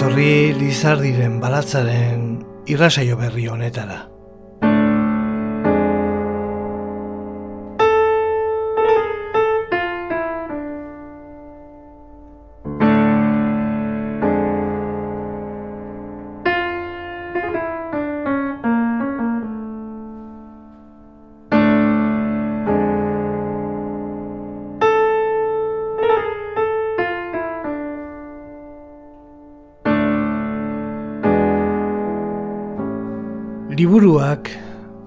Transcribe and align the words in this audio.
etorri 0.00 0.54
Lizardiren 0.56 1.34
balatzaren 1.42 2.22
irrasaio 2.72 3.18
berri 3.20 3.42
honetara. 3.52 3.98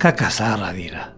Kakazarra 0.03 0.73
dira. 0.75 1.12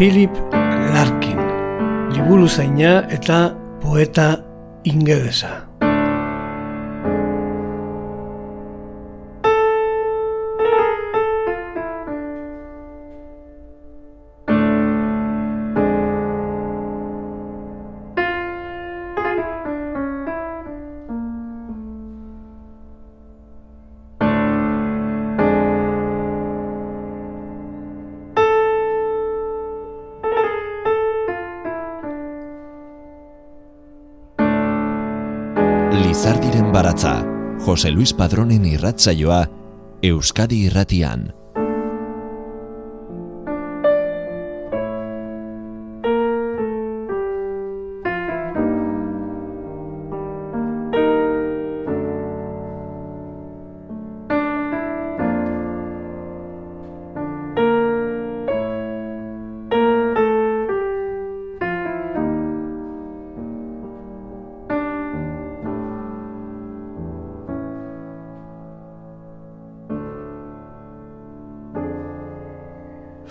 Philip 0.00 0.32
Larkin, 0.96 1.36
liburu 2.16 2.46
zaina 2.48 3.02
eta 3.12 3.52
poeta 3.82 4.30
ingelesa. 4.88 5.69
Jose 37.70 37.92
Luis 37.92 38.10
Padronen 38.18 38.64
irratzaioa, 38.66 39.44
Euskadi 40.02 40.64
irratian. 40.66 41.28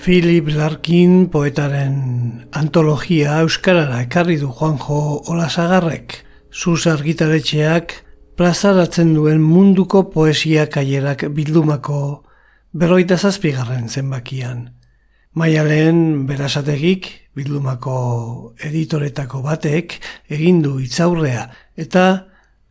Philip 0.10 0.48
Larkin 0.58 1.28
poetaren 1.30 1.98
antologia 2.58 3.36
euskarara 3.44 4.00
ekarri 4.02 4.40
du 4.42 4.48
Juanjo 4.50 4.96
Olasagarrek. 5.30 6.16
Zuz 6.50 6.88
argitaretxeak 6.90 7.94
plazaratzen 8.34 9.12
duen 9.14 9.44
munduko 9.46 10.02
poesia 10.10 10.64
kaierak 10.74 11.28
bildumako 11.36 12.00
berroita 12.74 13.20
zazpigarren 13.20 13.86
zenbakian. 13.86 14.64
Maialen 15.38 16.26
berasategik 16.26 17.12
bildumako 17.38 18.00
editoretako 18.66 19.44
batek 19.46 20.00
egindu 20.26 20.80
itzaurrea 20.88 21.46
eta 21.78 22.08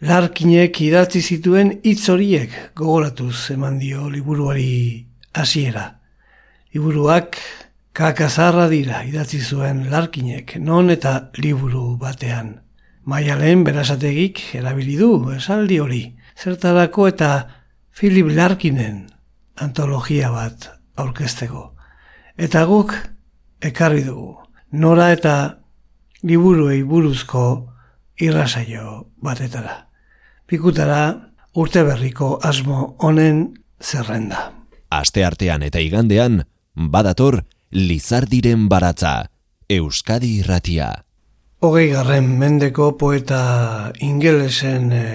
Larkinek 0.03 0.83
idatzi 0.89 1.23
zituen 1.23 1.71
hitz 1.85 2.03
horiek 2.11 2.59
gogoratuz 2.75 3.53
eman 3.55 3.79
dio 3.79 4.11
liburuari 4.11 5.07
hasiera. 5.39 5.98
Liburuak 6.75 7.39
kakazarra 7.97 8.67
dira 8.69 9.01
idatzi 9.09 9.41
zuen 9.41 9.87
larkinek, 9.91 10.59
non 10.61 10.91
eta 10.93 11.31
liburu 11.41 11.97
batean. 12.01 12.59
Maialen 13.09 13.63
berasategik 13.65 14.43
erabili 14.59 14.99
du 15.01 15.31
esaldi 15.33 15.79
hori. 15.81 16.03
Zertarako 16.37 17.09
eta 17.09 17.31
Philip 17.97 18.29
Larkinen 18.37 19.07
antologia 19.57 20.31
bat 20.31 20.69
aurkezteko. 21.01 21.73
Eta 22.37 22.65
guk 22.69 22.93
ekarri 23.65 24.05
dugu. 24.05 24.37
Nora 24.73 25.09
eta 25.15 25.35
liburuei 26.23 26.83
buruzko 26.85 27.45
irrasaio 28.21 29.09
batetara. 29.25 29.89
Pikutara 30.47 31.01
urte 31.57 31.83
berriko 31.83 32.37
asmo 32.43 32.95
honen 33.01 33.43
zerrenda. 33.81 34.51
Aste 34.91 35.25
artean 35.25 35.63
eta 35.63 35.81
igandean, 35.81 36.43
badator 36.79 37.43
Lizardiren 37.75 38.69
baratza, 38.71 39.29
Euskadi 39.69 40.39
irratia. 40.41 41.05
Hogei 41.61 41.89
garren 41.91 42.31
mendeko 42.39 42.93
poeta 42.97 43.91
ingelesen 44.01 44.93
e, 44.95 45.07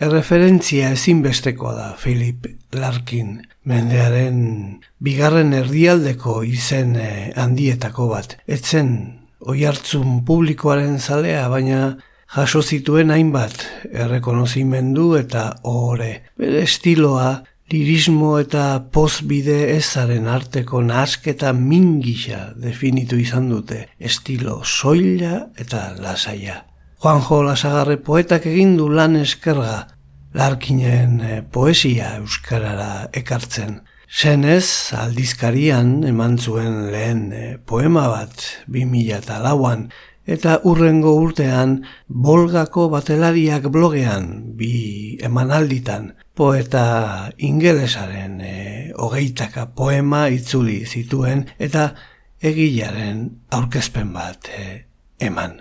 erreferentzia 0.00 0.90
ezinbestekoa 0.96 1.74
da 1.76 1.88
Philip 2.00 2.48
Larkin. 2.74 3.42
Mendearen 3.68 4.80
bigarren 4.98 5.52
erdialdeko 5.54 6.40
izen 6.48 6.96
e, 6.96 7.10
handietako 7.36 8.08
bat. 8.14 8.38
Etzen 8.48 8.96
oihartzun 9.44 10.22
publikoaren 10.24 10.98
zalea, 10.98 11.44
baina 11.52 11.98
jaso 12.32 12.62
zituen 12.62 13.12
hainbat 13.12 13.66
errekonozimendu 13.92 15.12
eta 15.20 15.48
ohore. 15.68 16.22
Bere 16.40 16.64
estiloa 16.64 17.42
lirismo 17.72 18.34
eta 18.40 18.64
pozbide 18.92 19.72
ezaren 19.76 20.28
arteko 20.28 20.82
nasketa 20.84 21.52
mingisa 21.56 22.50
definitu 22.60 23.16
izan 23.16 23.48
dute, 23.48 23.86
estilo 23.98 24.60
soila 24.64 25.48
eta 25.58 25.94
lasaia. 26.00 26.62
Juanjo 27.02 27.40
Lasagarre 27.42 27.96
poetak 27.98 28.44
egindu 28.46 28.90
lan 28.92 29.16
eskerga, 29.18 29.86
larkinen 30.38 31.16
eh, 31.20 31.40
poesia 31.42 32.12
euskarara 32.20 33.08
ekartzen. 33.22 33.80
Zenez, 34.12 34.92
aldizkarian 34.92 36.02
eman 36.04 36.36
zuen 36.38 36.92
lehen 36.92 37.24
eh, 37.32 37.56
poema 37.56 38.06
bat, 38.12 38.44
2000 38.68 39.18
eta 39.18 39.40
lauan, 39.42 39.88
eta 40.26 40.60
urrengo 40.68 41.14
urtean 41.18 41.80
bolgako 42.06 42.88
batelariak 42.92 43.66
blogean 43.74 44.54
bi 44.56 45.18
emanalditan 45.22 46.12
poeta 46.34 47.30
ingelesaren 47.38 48.40
e, 48.40 48.54
hogeitaka 48.96 49.66
poema 49.76 50.28
itzuli 50.28 50.84
zituen 50.86 51.46
eta 51.58 51.90
egilaren 52.42 53.28
aurkezpen 53.50 54.12
bat 54.14 54.48
e, 54.56 54.86
eman. 55.20 55.60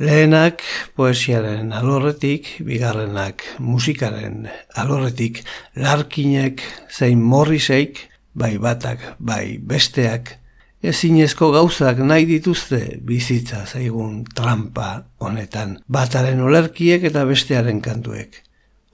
Lehenak 0.00 0.62
poesiaren 0.96 1.74
alorretik, 1.76 2.46
bigarrenak 2.64 3.44
musikaren 3.60 4.46
alorretik, 4.80 5.42
larkinek 5.76 6.62
zein 6.88 7.20
morriseik, 7.20 8.06
bai 8.32 8.54
batak, 8.56 9.02
bai 9.18 9.58
besteak, 9.60 10.39
ezinezko 10.82 11.50
gauzak 11.52 11.98
nahi 12.04 12.26
dituzte 12.28 12.80
bizitza 13.06 13.64
zaigun 13.66 14.24
trampa 14.34 15.04
honetan, 15.20 15.78
bataren 15.88 16.40
olerkiek 16.40 17.04
eta 17.10 17.24
bestearen 17.28 17.80
kantuek. 17.80 18.42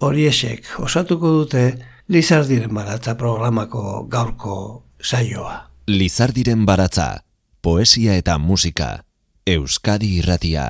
Horiesek 0.02 0.66
osatuko 0.82 1.32
dute 1.40 1.66
Lizardiren 2.08 2.74
baratza 2.74 3.16
programako 3.18 4.06
gaurko 4.10 4.84
saioa. 5.02 5.66
Lizardiren 5.86 6.66
baratza, 6.66 7.22
poesia 7.62 8.14
eta 8.14 8.38
musika, 8.38 9.00
Euskadi 9.46 10.16
irratia. 10.20 10.66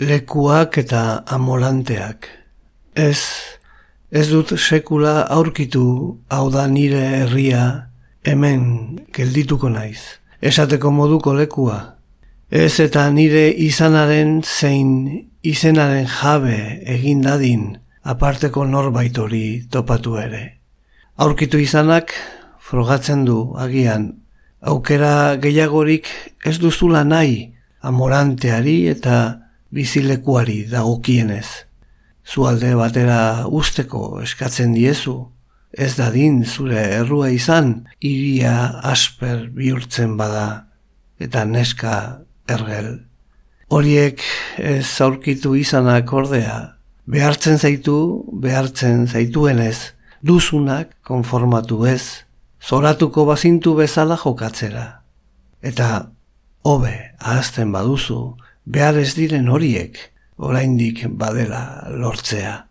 Lekuak 0.00 0.78
eta 0.80 1.22
amolanteak, 1.28 2.28
ez 2.94 3.20
Ez 4.10 4.26
dut 4.26 4.56
sekula 4.58 5.20
aurkitu 5.30 6.18
hau 6.34 6.46
da 6.50 6.64
nire 6.66 7.02
herria 7.20 7.89
hemen 8.24 9.00
geldituko 9.12 9.70
naiz. 9.70 10.20
Esateko 10.40 10.90
moduko 10.90 11.34
lekua. 11.34 11.96
Ez 12.50 12.80
eta 12.80 13.04
nire 13.14 13.48
izanaren 13.52 14.40
zein 14.42 14.90
izenaren 15.46 16.08
jabe 16.10 16.80
egin 16.96 17.22
dadin 17.22 17.78
aparteko 18.02 18.64
norbait 18.66 19.18
hori 19.18 19.62
topatu 19.70 20.16
ere. 20.18 20.60
Aurkitu 21.16 21.60
izanak 21.60 22.12
frogatzen 22.58 23.24
du 23.24 23.54
agian 23.56 24.10
aukera 24.60 25.36
gehiagorik 25.40 26.08
ez 26.44 26.58
duzula 26.58 27.04
nahi 27.04 27.52
amoranteari 27.80 28.78
eta 28.92 29.16
bizilekuari 29.70 30.64
dagokienez 30.70 31.70
zualde 32.30 32.74
batera 32.78 33.46
usteko 33.48 34.20
eskatzen 34.22 34.74
diezu, 34.76 35.16
ez 35.72 35.94
dadin 35.96 36.44
zure 36.44 36.80
errua 37.00 37.30
izan, 37.30 37.86
iria 38.00 38.80
asper 38.82 39.48
bihurtzen 39.54 40.16
bada, 40.18 40.66
eta 41.20 41.44
neska 41.44 41.94
ergel. 42.50 43.00
Horiek 43.70 44.22
ez 44.58 44.88
aurkitu 45.00 45.54
izanak 45.54 46.12
ordea, 46.12 46.74
behartzen 47.06 47.58
zaitu, 47.58 48.24
behartzen 48.42 49.06
zaituenez, 49.06 49.94
duzunak 50.26 50.96
konformatu 51.06 51.84
ez, 51.86 52.26
zoratuko 52.60 53.24
bazintu 53.28 53.76
bezala 53.78 54.18
jokatzera. 54.18 55.02
Eta, 55.62 56.10
hobe, 56.66 56.94
ahazten 57.20 57.70
baduzu, 57.72 58.36
behar 58.64 58.98
ez 58.98 59.14
diren 59.14 59.48
horiek, 59.48 59.96
oraindik 60.36 61.06
badela 61.20 61.86
lortzea. 61.94 62.66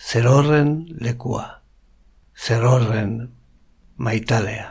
Zer 0.00 0.26
horren 0.30 0.86
lekua, 1.04 1.59
zer 2.40 2.64
horren 2.64 3.30
maitalea. 4.00 4.68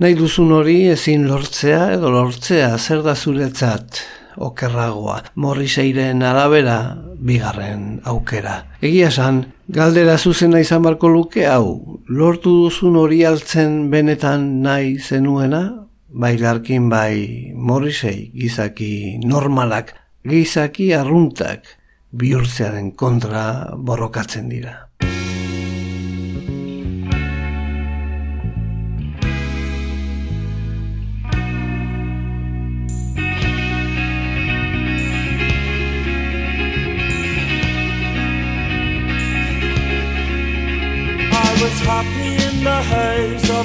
Nahi 0.00 0.14
duzun 0.16 0.52
hori 0.56 0.78
ezin 0.94 1.26
lortzea 1.28 1.90
edo 1.96 2.10
lortzea 2.14 2.70
zer 2.78 3.02
da 3.04 3.14
zuretzat 3.14 4.00
okerragoa, 4.40 5.18
morriseiren 5.34 6.22
arabera 6.24 6.78
bigarren 7.20 8.00
aukera. 8.08 8.54
Egia 8.80 9.10
esan, 9.10 9.42
galdera 9.68 10.16
zuzena 10.16 10.62
izan 10.62 10.86
barko 10.86 11.10
luke 11.12 11.44
hau, 11.50 11.98
lortu 12.08 12.54
duzun 12.64 12.96
hori 12.96 13.24
altzen 13.28 13.90
benetan 13.92 14.62
nahi 14.64 14.96
zenuena, 14.98 15.64
bai 16.08 16.36
larkin 16.38 16.88
bai 16.88 17.52
morrisei 17.54 18.30
gizaki 18.34 19.18
normalak 19.24 19.92
gizaki 20.26 20.92
arruntak 20.94 21.76
bihurtzearen 22.10 22.92
kontra 22.98 23.74
borrokatzen 23.76 24.48
dira. 24.48 24.78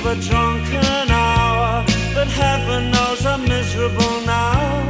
Of 0.05 0.17
a 0.17 0.21
drunken 0.21 1.09
hour, 1.09 1.83
but 2.13 2.27
heaven 2.27 2.91
knows 2.91 3.25
I'm 3.25 3.43
miserable 3.43 4.21
now. 4.25 4.87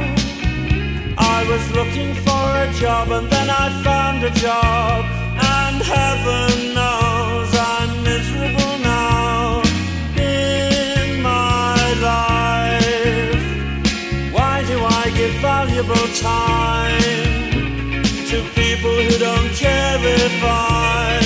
I 1.16 1.38
was 1.48 1.64
looking 1.72 2.14
for 2.26 2.46
a 2.64 2.68
job 2.80 3.10
and 3.10 3.28
then 3.30 3.48
I 3.48 3.66
found 3.82 4.22
a 4.24 4.30
job, 4.30 5.04
and 5.60 5.76
heaven 5.82 6.74
knows 6.74 7.50
I'm 7.74 7.92
miserable 8.04 8.78
now 8.78 9.62
in 10.16 11.22
my 11.22 11.78
life. 12.10 13.46
Why 14.32 14.64
do 14.66 14.76
I 15.00 15.04
give 15.16 15.34
valuable 15.40 16.08
time 16.14 17.52
to 18.30 18.36
people 18.60 18.94
who 19.06 19.18
don't 19.18 19.52
care 19.54 19.98
if 20.02 20.44
I? 20.44 21.25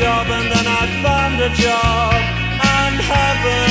Job 0.00 0.26
and 0.28 0.50
then 0.50 0.66
I 0.66 0.84
found 1.04 1.36
a 1.40 1.50
job, 1.50 2.14
and 2.78 2.96
heaven 3.12 3.69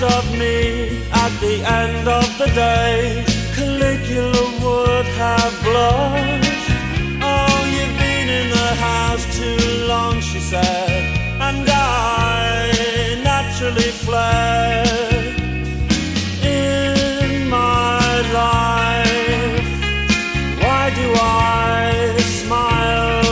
asked 0.00 0.26
of 0.26 0.38
me 0.38 1.02
at 1.12 1.32
the 1.40 1.62
end 1.64 2.08
of 2.08 2.38
the 2.38 2.46
day. 2.46 3.24
Caligula 3.54 4.44
would 4.62 5.06
have 5.06 5.54
blushed. 5.62 6.70
Oh, 7.22 7.64
you've 7.74 7.98
been 7.98 8.28
in 8.28 8.50
the 8.50 8.74
house 8.88 9.24
too 9.38 9.86
long, 9.86 10.20
she 10.20 10.40
said, 10.40 11.04
and 11.40 11.68
I 11.68 13.20
naturally 13.24 13.90
fled. 14.04 15.34
In 16.44 17.48
my 17.48 18.20
life, 18.32 19.70
why 20.62 20.90
do 21.00 21.06
I 21.14 22.16
smile 22.40 23.22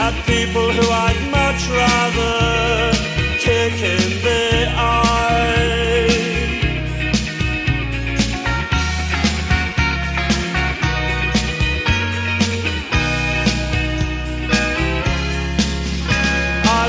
at 0.00 0.14
people 0.26 0.70
who 0.72 0.90
I'd 0.90 1.30
much 1.30 1.68
rather 1.68 2.35
kick 3.68 3.82
in 3.82 4.22
the 4.22 4.46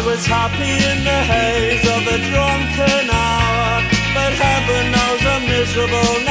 was 0.05 0.25
happy 0.25 0.73
in 0.91 1.03
the 1.03 1.19
haze 1.31 1.85
of 1.95 2.01
a 2.15 2.17
drunken 2.29 3.09
hour, 3.09 3.81
but 4.15 4.31
heaven 4.33 4.91
knows 4.93 5.21
I'm 5.33 5.43
miserable 5.45 6.26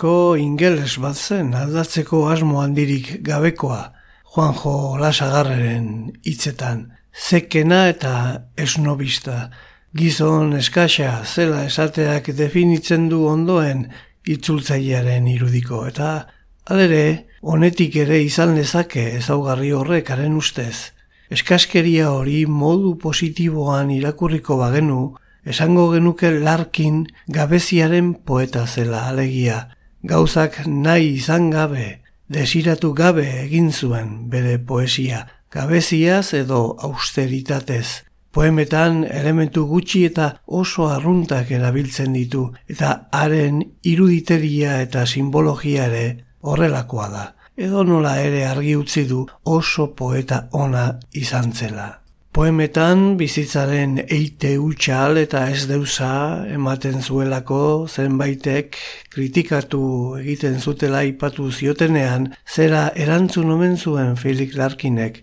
eskuineko 0.00 0.36
ingeles 0.36 0.96
bat 0.98 1.14
zen 1.14 1.52
aldatzeko 1.52 2.30
asmo 2.32 2.62
handirik 2.62 3.22
gabekoa 3.22 3.92
Juanjo 4.32 4.96
Lasagarreren 4.96 6.12
hitzetan. 6.24 6.92
Zekena 7.12 7.88
eta 7.88 8.46
esnobista. 8.56 9.50
Gizon 9.94 10.54
eskaxa 10.56 11.22
zela 11.26 11.66
esateak 11.66 12.30
definitzen 12.34 13.10
du 13.10 13.26
ondoen 13.26 13.90
itzultzailearen 14.24 15.26
irudiko. 15.28 15.86
Eta 15.86 16.28
alere 16.70 17.26
honetik 17.42 17.96
ere 17.96 18.22
izan 18.22 18.54
lezake 18.54 19.18
ezaugarri 19.18 19.72
horrekaren 19.72 20.34
ustez. 20.34 20.92
Eskaskeria 21.30 22.10
hori 22.10 22.46
modu 22.46 22.96
positiboan 22.96 23.90
irakurriko 23.90 24.56
bagenu 24.56 25.14
esango 25.44 25.90
genuke 25.92 26.30
larkin 26.30 27.06
gabeziaren 27.28 28.14
poeta 28.14 28.66
zela 28.66 29.08
alegia. 29.08 29.68
Gauzak 30.02 30.62
nahi 30.66 31.16
izan 31.18 31.50
gabe, 31.52 32.00
desiratu 32.32 32.94
gabe 32.96 33.26
egin 33.42 33.68
zuen 33.70 34.30
bere 34.32 34.56
poesia, 34.58 35.26
gabeziaz 35.52 36.32
edo 36.38 36.60
austeritatez. 36.80 38.06
Poemetan 38.32 39.02
elementu 39.04 39.66
gutxi 39.66 40.06
eta 40.06 40.30
oso 40.46 40.88
arruntak 40.88 41.50
erabiltzen 41.52 42.16
ditu, 42.16 42.46
eta 42.66 43.10
haren 43.12 43.60
iruditeria 43.82 44.80
eta 44.80 45.04
simbologia 45.04 45.90
ere 45.90 46.04
horrelakoa 46.40 47.08
da. 47.12 47.26
Edo 47.60 47.84
nola 47.84 48.16
ere 48.24 48.46
argi 48.48 48.76
utzi 48.80 49.04
du 49.04 49.26
oso 49.44 49.90
poeta 49.94 50.46
ona 50.52 50.94
izan 51.12 51.52
zela. 51.52 51.99
Poemetan 52.30 53.16
bizitzaren 53.18 53.96
eite 54.06 54.52
utxal 54.62 55.18
eta 55.18 55.40
ez 55.50 55.64
deusa 55.66 56.10
ematen 56.54 57.00
zuelako 57.02 57.88
zenbaitek 57.90 58.78
kritikatu 59.10 59.80
egiten 60.20 60.60
zutela 60.60 61.00
ipatu 61.08 61.48
ziotenean 61.50 62.28
zera 62.46 62.84
erantzun 62.94 63.50
omen 63.50 63.74
zuen 63.76 64.14
Felix 64.14 64.54
Larkinek. 64.54 65.18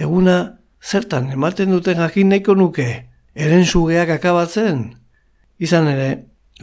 Eguna 0.00 0.38
zertan 0.80 1.28
ematen 1.36 1.76
duten 1.76 2.00
jakin 2.00 2.32
nahiko 2.32 2.56
nuke, 2.56 2.88
eren 3.34 3.68
sugeak 3.68 4.16
akabatzen? 4.16 4.82
Izan 5.60 5.92
ere, 5.92 6.10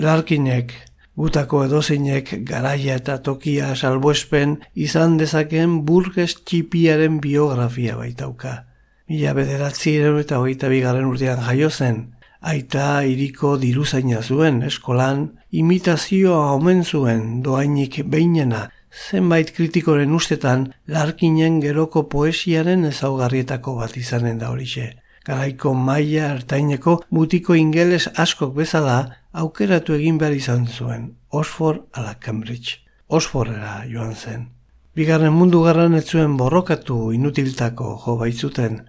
Larkinek 0.02 0.74
gutako 1.14 1.68
edozinek 1.70 2.34
garaia 2.50 2.98
eta 2.98 3.22
tokia 3.22 3.76
salbuespen 3.78 4.58
izan 4.74 5.22
dezaken 5.22 5.84
burges 5.86 6.40
txipiaren 6.42 7.22
biografia 7.22 8.02
baitauka. 8.02 8.73
Mila 9.10 9.34
bederatzi 9.36 9.98
eta 10.00 10.38
hogeita 10.40 10.70
bigarren 10.72 11.06
urtean 11.06 11.42
jaio 11.44 11.70
zen, 11.70 11.98
aita 12.40 13.04
iriko 13.04 13.58
diruzaina 13.60 14.22
zuen 14.22 14.62
eskolan, 14.64 15.26
imitazioa 15.52 16.54
omen 16.54 16.84
zuen 16.84 17.42
doainik 17.44 17.98
behinena, 18.08 18.70
zenbait 18.94 19.52
kritikoren 19.52 20.14
ustetan 20.16 20.70
larkinen 20.88 21.60
geroko 21.60 22.06
poesiaren 22.08 22.86
ezaugarrietako 22.86 23.76
bat 23.82 23.98
izanen 23.98 24.40
da 24.40 24.54
horixe. 24.54 24.94
Garaiko 25.26 25.74
maila 25.74 26.32
ertaineko 26.38 27.02
mutiko 27.10 27.56
ingeles 27.56 28.08
askok 28.16 28.56
bezala 28.56 28.98
aukeratu 29.34 30.00
egin 30.00 30.18
behar 30.18 30.34
izan 30.40 30.66
zuen, 30.68 31.14
Oxford 31.30 31.84
ala 31.92 32.16
Cambridge. 32.20 32.80
Oxfordera 33.08 33.84
joan 33.92 34.16
zen. 34.16 34.50
Bigarren 34.96 35.34
mundu 35.34 35.64
garran 35.64 35.96
ez 35.98 36.06
zuen 36.06 36.36
borrokatu 36.38 37.12
inutiltako 37.12 37.96
jo 38.06 38.18
baitzuten, 38.20 38.82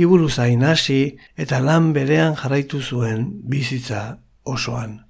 liburu 0.00 0.30
zain 0.32 0.62
hasi 0.64 1.18
eta 1.36 1.60
lan 1.60 1.92
berean 1.92 2.36
jarraitu 2.40 2.80
zuen 2.80 3.26
bizitza 3.52 4.02
osoan. 4.48 5.00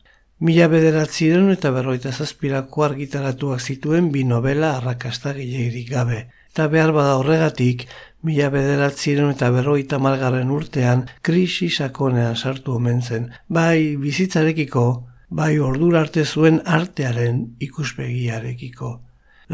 Mila 0.41 0.67
bederatziren 0.73 1.51
eta 1.53 1.71
berroita 1.71 2.11
zazpirako 2.11 2.87
argitaratuak 2.89 3.61
zituen 3.61 4.09
bi 4.15 4.25
novela 4.25 4.73
arrakasta 4.79 5.35
gehiagirik 5.37 5.93
gabe. 5.93 6.19
Eta 6.51 6.67
behar 6.73 6.91
bada 6.97 7.15
horregatik, 7.21 7.85
mila 8.27 8.49
bederatziren 8.51 9.31
eta 9.37 9.53
berroita 9.55 10.01
margarren 10.03 10.51
urtean 10.51 11.07
krisi 11.23 11.71
sakonean 11.71 12.35
sartu 12.35 12.75
omen 12.81 13.03
zen. 13.03 13.31
Bai 13.47 13.95
bizitzarekiko, 14.01 14.87
bai 15.31 15.53
ordura 15.71 16.03
arte 16.03 16.25
zuen 16.25 16.63
artearen 16.65 17.45
ikuspegiarekiko. 17.61 18.97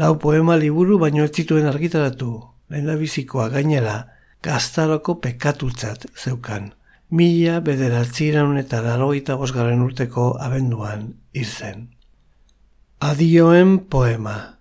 Lau 0.01 0.13
poema 0.17 0.57
liburu 0.57 0.97
baino 0.97 1.25
ez 1.27 1.33
zituen 1.35 1.69
argitaratu, 1.69 2.31
lehen 2.73 2.95
bizikoa 2.97 3.49
gainera, 3.53 3.97
gaztaroko 4.43 5.19
pekatutzat 5.21 6.05
zeukan. 6.17 6.73
Mila 7.09 7.61
bederatziran 7.63 8.57
eta 8.59 8.81
laroita 8.83 9.37
bosgarren 9.39 9.81
urteko 9.81 10.35
abenduan 10.43 11.13
irzen. 11.33 11.87
Adioen 12.99 13.77
poema 13.89 14.57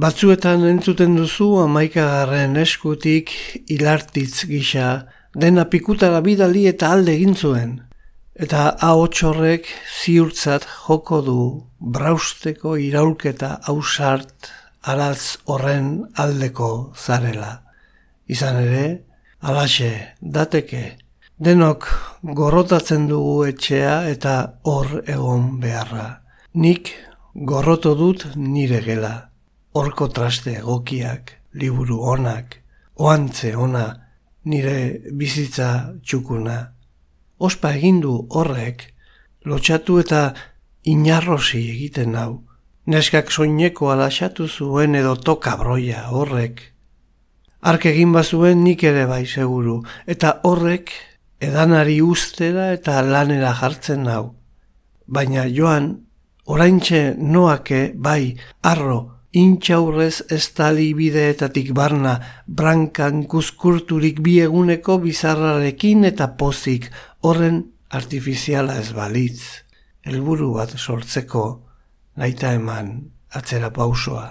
Batzuetan 0.00 0.62
entzuten 0.68 1.16
duzu 1.18 1.46
amaikagarren 1.64 2.54
eskutik 2.62 3.32
ilartitz 3.74 4.46
gisa 4.46 4.90
dena 5.34 5.64
pikutara 5.66 6.20
bidali 6.22 6.68
eta 6.70 6.92
alde 6.94 7.16
egin 7.16 7.34
zuen. 7.34 7.72
Eta 8.38 8.76
ahotsorrek 8.86 9.66
ziurtzat 10.00 10.68
joko 10.86 11.20
du 11.26 11.40
brausteko 11.80 12.76
iraulketa 12.78 13.50
hausart 13.66 14.52
araz 14.86 15.36
horren 15.46 16.06
aldeko 16.14 16.92
zarela. 16.94 17.69
Izan 18.30 18.60
ere, 18.62 18.82
alaxe, 19.42 19.90
dateke, 20.20 20.82
denok 21.42 21.88
gorrotatzen 22.38 23.08
dugu 23.10 23.46
etxea 23.48 23.94
eta 24.10 24.34
hor 24.70 25.00
egon 25.02 25.56
beharra. 25.62 26.06
Nik 26.54 26.92
gorroto 27.34 27.96
dut 27.98 28.28
nire 28.36 28.82
gela, 28.86 29.14
horko 29.74 30.08
traste 30.14 30.54
egokiak, 30.60 31.34
liburu 31.58 31.98
onak, 32.14 32.60
oantze 33.02 33.56
ona, 33.56 33.86
nire 34.44 34.78
bizitza 35.10 35.96
txukuna. 36.04 36.58
Ospa 37.38 37.74
egindu 37.80 38.14
horrek, 38.30 38.90
lotxatu 39.42 39.98
eta 40.04 40.24
inarrosi 40.84 41.64
egiten 41.74 42.14
hau. 42.14 42.44
Neskak 42.86 43.30
soineko 43.34 43.90
alaxatu 43.90 44.46
zuen 44.46 44.94
edo 44.94 45.16
toka 45.16 45.56
broia 45.56 46.06
horrek, 46.14 46.70
Ark 47.60 47.84
egin 47.90 48.12
bazuen 48.12 48.62
nik 48.64 48.82
ere 48.88 49.04
bai 49.04 49.26
seguru, 49.28 49.82
eta 50.08 50.38
horrek 50.48 50.92
edanari 51.44 51.98
ustera 52.00 52.70
eta 52.72 53.02
lanera 53.04 53.52
jartzen 53.58 54.08
hau. 54.08 54.34
Baina 55.06 55.44
joan, 55.44 55.90
oraintxe 56.48 57.02
noake 57.18 57.92
bai 57.96 58.36
arro, 58.64 59.00
intxaurrez 59.36 60.22
ez 60.32 60.42
tali 60.56 60.88
bideetatik 60.96 61.72
barna, 61.76 62.16
brankan 62.46 63.24
kuskurturik 63.28 64.24
bieguneko 64.24 64.98
bizarrarekin 65.04 66.08
eta 66.08 66.32
pozik, 66.40 66.88
horren 67.20 67.62
artifiziala 67.90 68.80
ez 68.80 68.90
balitz. 68.96 69.66
Helburu 70.08 70.54
bat 70.56 70.78
sortzeko, 70.78 71.46
naita 72.16 72.54
eman, 72.56 72.94
atzera 73.36 73.68
pausoa. 73.70 74.30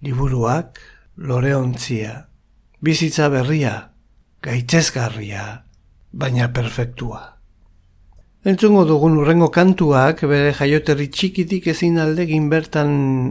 Liburuak, 0.00 0.80
loreontzia, 1.16 2.22
bizitza 2.84 3.30
berria, 3.32 3.76
gaitzezgarria, 4.44 5.44
baina 6.12 6.50
perfektua. 6.52 7.22
Entzungo 8.44 8.82
dugun 8.84 9.14
urrengo 9.16 9.46
kantuak 9.48 10.18
bere 10.28 10.50
jaioterri 10.52 11.06
txikitik 11.08 11.70
ezin 11.72 11.96
aldegin 12.02 12.50
bertan 12.52 12.90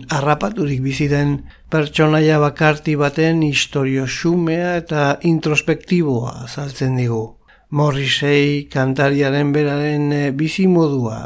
harrapaturik 0.09 0.81
bizi 0.81 1.05
den 1.11 1.35
pertsonaia 1.69 2.39
bakarti 2.41 2.95
baten 2.97 3.43
historio 3.45 4.07
xumea 4.09 4.71
eta 4.79 5.03
introspektiboa 5.33 6.33
azaltzen 6.47 6.97
digu. 6.97 7.21
Morrisei 7.69 8.65
kantariaren 8.73 9.53
beraren 9.53 10.09
eh, 10.17 10.31
bizi 10.33 10.65
modua 10.65 11.19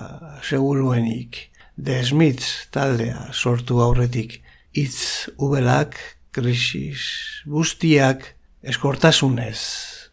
seguruenik. 0.44 1.46
The 1.80 2.04
Smiths 2.04 2.68
taldea 2.76 3.30
sortu 3.32 3.80
aurretik. 3.88 4.42
Itz 4.76 5.30
ubelak 5.40 5.96
krisis 6.38 7.02
guztiak 7.50 8.36
eskortasunez 8.62 9.62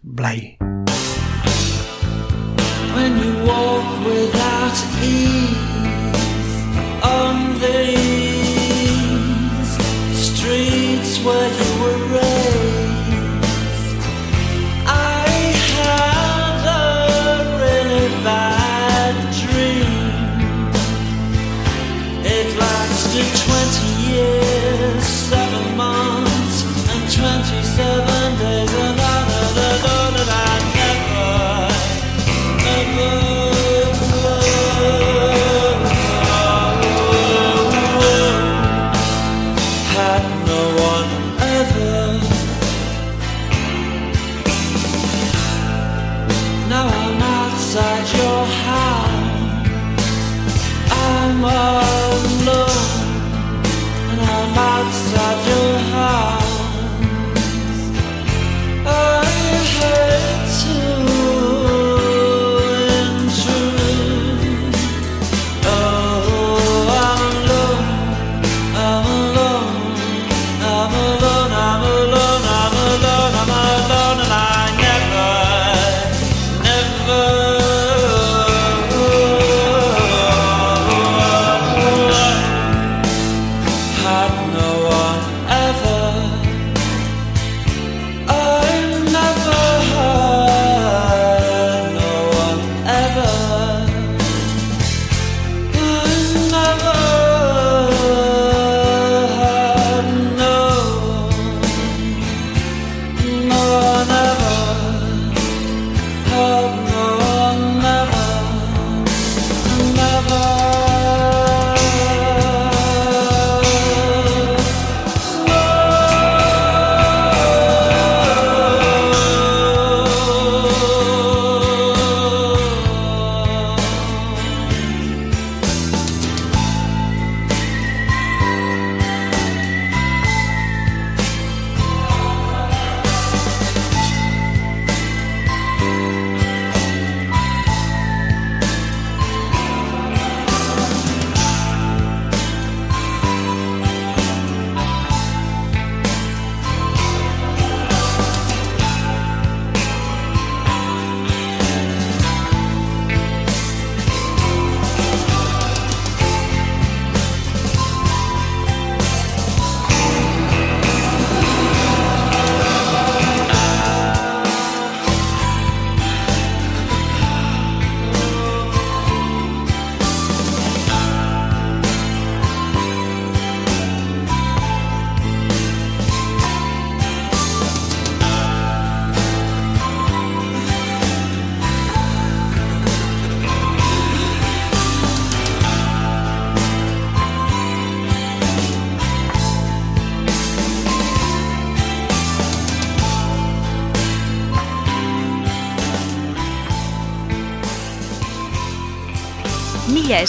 blai. 0.00 0.56
When 2.94 3.12
you 3.22 3.32
walk 3.44 3.88
without 4.08 4.76
ease 5.04 6.54
on 7.02 7.36
these 7.64 8.92
streets 10.16 11.12
where 11.24 11.50
you 11.60 11.73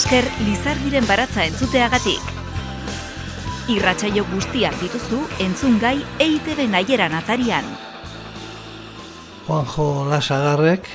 esker 0.06 0.26
Lizardiren 0.46 1.06
baratza 1.08 1.42
entzuteagatik. 1.48 2.26
Irratsaio 3.74 4.22
guztiak 4.30 4.76
dituzu 4.78 5.16
entzungai 5.42 5.96
EITB 6.22 6.60
naieran 6.70 7.16
atarian. 7.18 7.66
Juanjo 9.48 10.04
Lasagarrek, 10.06 10.86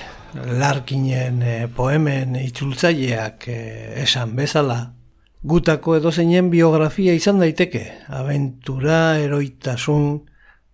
larkinen 0.61 1.41
eh, 1.43 1.65
poemen 1.75 2.37
itzultzaileak 2.39 3.49
eh, 3.51 4.03
esan 4.05 4.31
bezala, 4.37 4.77
gutako 5.43 5.97
edozeinen 5.97 6.47
biografia 6.53 7.11
izan 7.17 7.41
daiteke, 7.43 7.81
aventura, 8.07 9.17
eroitasun, 9.19 10.05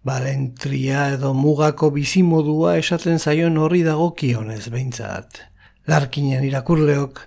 balentria 0.06 1.08
edo 1.16 1.34
mugako 1.34 1.90
bizimodua 1.96 2.76
esaten 2.84 3.18
zaion 3.18 3.58
horri 3.58 3.82
dagokionez 3.88 4.68
behintzat. 4.70 5.42
Larkinen 5.90 6.46
irakurleok, 6.46 7.24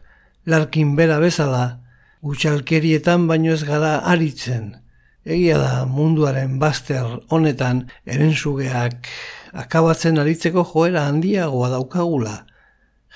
larkin 0.47 0.97
bera 0.97 1.19
bezala, 1.21 1.81
utxalkerietan 2.23 3.27
baino 3.29 3.53
ez 3.53 3.65
gara 3.65 3.99
aritzen. 4.13 4.77
Egia 5.25 5.59
da 5.61 5.85
munduaren 5.87 6.59
baster 6.59 7.19
honetan 7.29 7.87
erensugeak 8.07 9.09
akabatzen 9.53 10.19
aritzeko 10.19 10.65
joera 10.73 11.05
handiagoa 11.09 11.69
daukagula 11.75 12.39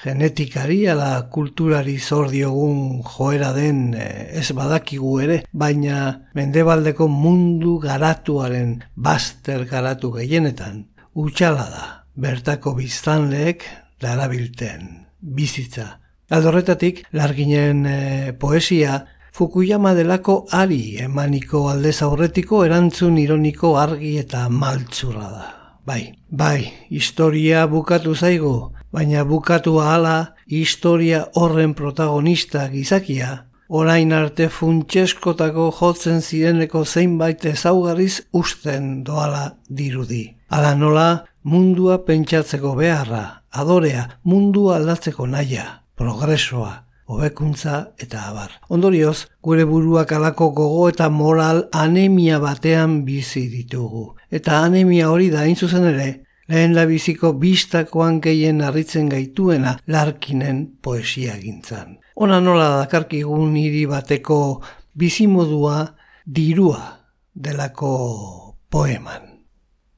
genetikari 0.02 0.84
ala 0.90 1.28
kulturari 1.30 1.98
zor 1.98 2.28
diogun 2.30 3.02
joera 3.02 3.52
den 3.54 3.94
eh, 3.94 4.38
ez 4.40 4.50
badakigu 4.52 5.20
ere, 5.24 5.38
baina 5.52 6.26
mendebaldeko 6.34 7.08
mundu 7.08 7.78
garatuaren 7.80 8.82
baster 8.96 9.64
garatu 9.70 10.12
gehienetan 10.18 10.84
utxala 11.14 11.66
da, 11.70 11.84
bertako 12.16 12.74
biztanleek 12.80 13.64
darabilten 14.02 15.06
bizitza. 15.20 16.03
Aldorretatik, 16.30 17.04
larginen 17.12 17.84
e, 17.86 18.32
poesia 18.32 19.04
Fukuyama 19.34 19.96
delako 19.98 20.44
ari 20.54 20.94
emaniko 21.02 21.64
aldez 21.66 21.96
aurretiko 22.06 22.60
erantzun 22.62 23.16
ironiko 23.18 23.72
argi 23.82 24.12
eta 24.20 24.44
maltzura 24.48 25.24
da. 25.32 25.48
Bai, 25.84 26.14
bai, 26.30 26.70
historia 26.88 27.66
bukatu 27.66 28.14
zaigu, 28.14 28.70
baina 28.94 29.24
bukatu 29.26 29.80
ahala 29.82 30.36
historia 30.46 31.26
horren 31.34 31.74
protagonista 31.74 32.68
gizakia, 32.70 33.48
orain 33.68 34.12
arte 34.12 34.48
funtseskotako 34.48 35.72
jotzen 35.80 36.22
zireneko 36.22 36.84
zeinbait 36.84 37.44
ezaugarriz 37.44 38.22
usten 38.32 39.02
doala 39.04 39.56
dirudi. 39.68 40.28
Hala 40.48 40.76
nola 40.78 41.08
mundua 41.42 42.04
pentsatzeko 42.06 42.76
beharra, 42.78 43.42
adorea, 43.50 44.08
mundua 44.22 44.76
aldatzeko 44.78 45.26
naia, 45.26 45.83
progresoa, 45.96 46.84
hobekuntza 47.06 47.94
eta 48.00 48.28
abar. 48.30 48.50
Ondorioz, 48.68 49.26
gure 49.42 49.64
buruak 49.68 50.12
alako 50.12 50.50
gogo 50.50 50.88
eta 50.88 51.08
moral 51.10 51.68
anemia 51.72 52.38
batean 52.38 53.04
bizi 53.04 53.48
ditugu. 53.52 54.14
Eta 54.30 54.62
anemia 54.64 55.10
hori 55.10 55.30
da 55.30 55.44
zuzen 55.54 55.84
ere, 55.84 56.24
lehen 56.48 56.74
labiziko 56.74 57.32
bistakoan 57.40 58.20
gehien 58.20 58.60
harritzen 58.62 59.08
gaituena 59.08 59.78
larkinen 59.86 60.66
poesia 60.82 61.36
gintzan. 61.40 61.98
Ona 62.16 62.40
nola 62.40 62.68
dakarkigun 62.84 63.56
hiri 63.56 63.86
bateko 63.86 64.62
bizimodua 64.94 65.94
dirua 66.26 66.98
delako 67.34 68.56
poeman. 68.70 69.44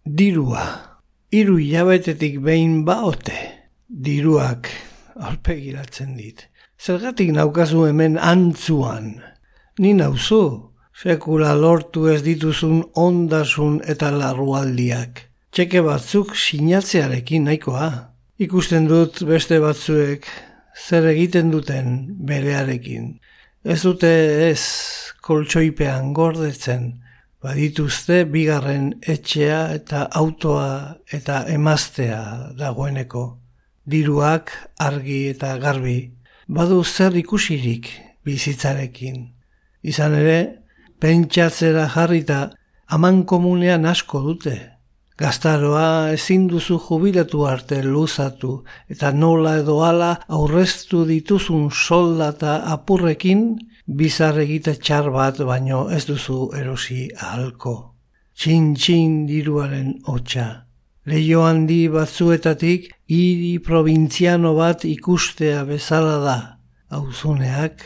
Dirua, 0.07 0.65
hiru 1.33 1.59
hilabetetik 1.59 2.39
behin 2.41 2.85
baote, 2.85 3.37
diruak 3.89 4.71
aurpegiratzen 5.21 6.17
dit. 6.17 6.49
Zergatik 6.81 7.31
naukazu 7.33 7.87
hemen 7.89 8.19
antzuan, 8.19 9.23
ni 9.79 9.95
nauzu, 9.97 10.73
sekula 10.93 11.55
lortu 11.55 12.09
ez 12.13 12.21
dituzun 12.25 12.85
ondasun 12.95 13.81
eta 13.85 14.11
larrualdiak 14.13 15.27
txeke 15.57 15.81
batzuk 15.81 16.35
sinatzearekin 16.37 17.47
nahikoa. 17.49 17.87
Ikusten 18.45 18.85
dut 18.91 19.23
beste 19.25 19.57
batzuek 19.63 20.27
zer 20.77 21.07
egiten 21.09 21.49
duten 21.49 21.95
berearekin. 22.29 23.15
Ez 23.65 23.79
dute 23.87 24.11
ez 24.51 24.61
koltsoipean 25.25 26.13
gordetzen, 26.19 26.91
badituzte 27.41 28.27
bigarren 28.29 28.91
etxea 29.15 29.63
eta 29.79 30.05
autoa 30.21 30.69
eta 31.09 31.47
emaztea 31.57 32.21
dagoeneko. 32.61 33.25
Diruak 33.87 34.51
argi 34.83 35.29
eta 35.31 35.57
garbi, 35.63 36.11
badu 36.49 36.83
zer 36.85 37.15
ikusirik 37.15 37.87
bizitzarekin. 38.27 39.21
Izan 39.83 40.17
ere, 40.19 40.39
pentsatzera 40.99 41.87
jarrita 41.95 42.41
aman 42.91 43.23
komunean 43.25 43.87
asko 43.87 44.23
dute. 44.25 44.57
Gaztaroa 45.17 46.13
ezin 46.13 46.49
duzu 46.51 46.81
jubilatu 46.89 47.47
arte 47.49 47.79
luzatu 47.83 48.65
eta 48.93 49.13
nola 49.13 49.55
edo 49.63 49.79
ala 49.85 50.11
aurreztu 50.29 51.07
dituzun 51.09 51.71
soldata 51.71 52.59
apurrekin 52.75 53.47
bizar 53.87 54.43
egite 54.43 54.75
txar 54.77 55.09
bat 55.15 55.39
baino 55.39 55.87
ez 55.89 56.05
duzu 56.11 56.51
erosi 56.59 57.09
ahalko. 57.17 57.77
Txin-txin 58.37 59.25
diruaren 59.31 59.95
hotxa. 60.05 60.66
Leio 61.07 61.45
handi 61.47 61.87
batzuetatik 61.87 62.89
hiri 63.07 63.59
provintziano 63.63 64.57
bat 64.57 64.85
ikustea 64.85 65.63
bezala 65.69 66.17
da. 66.25 66.39
Auzuneak, 66.91 67.85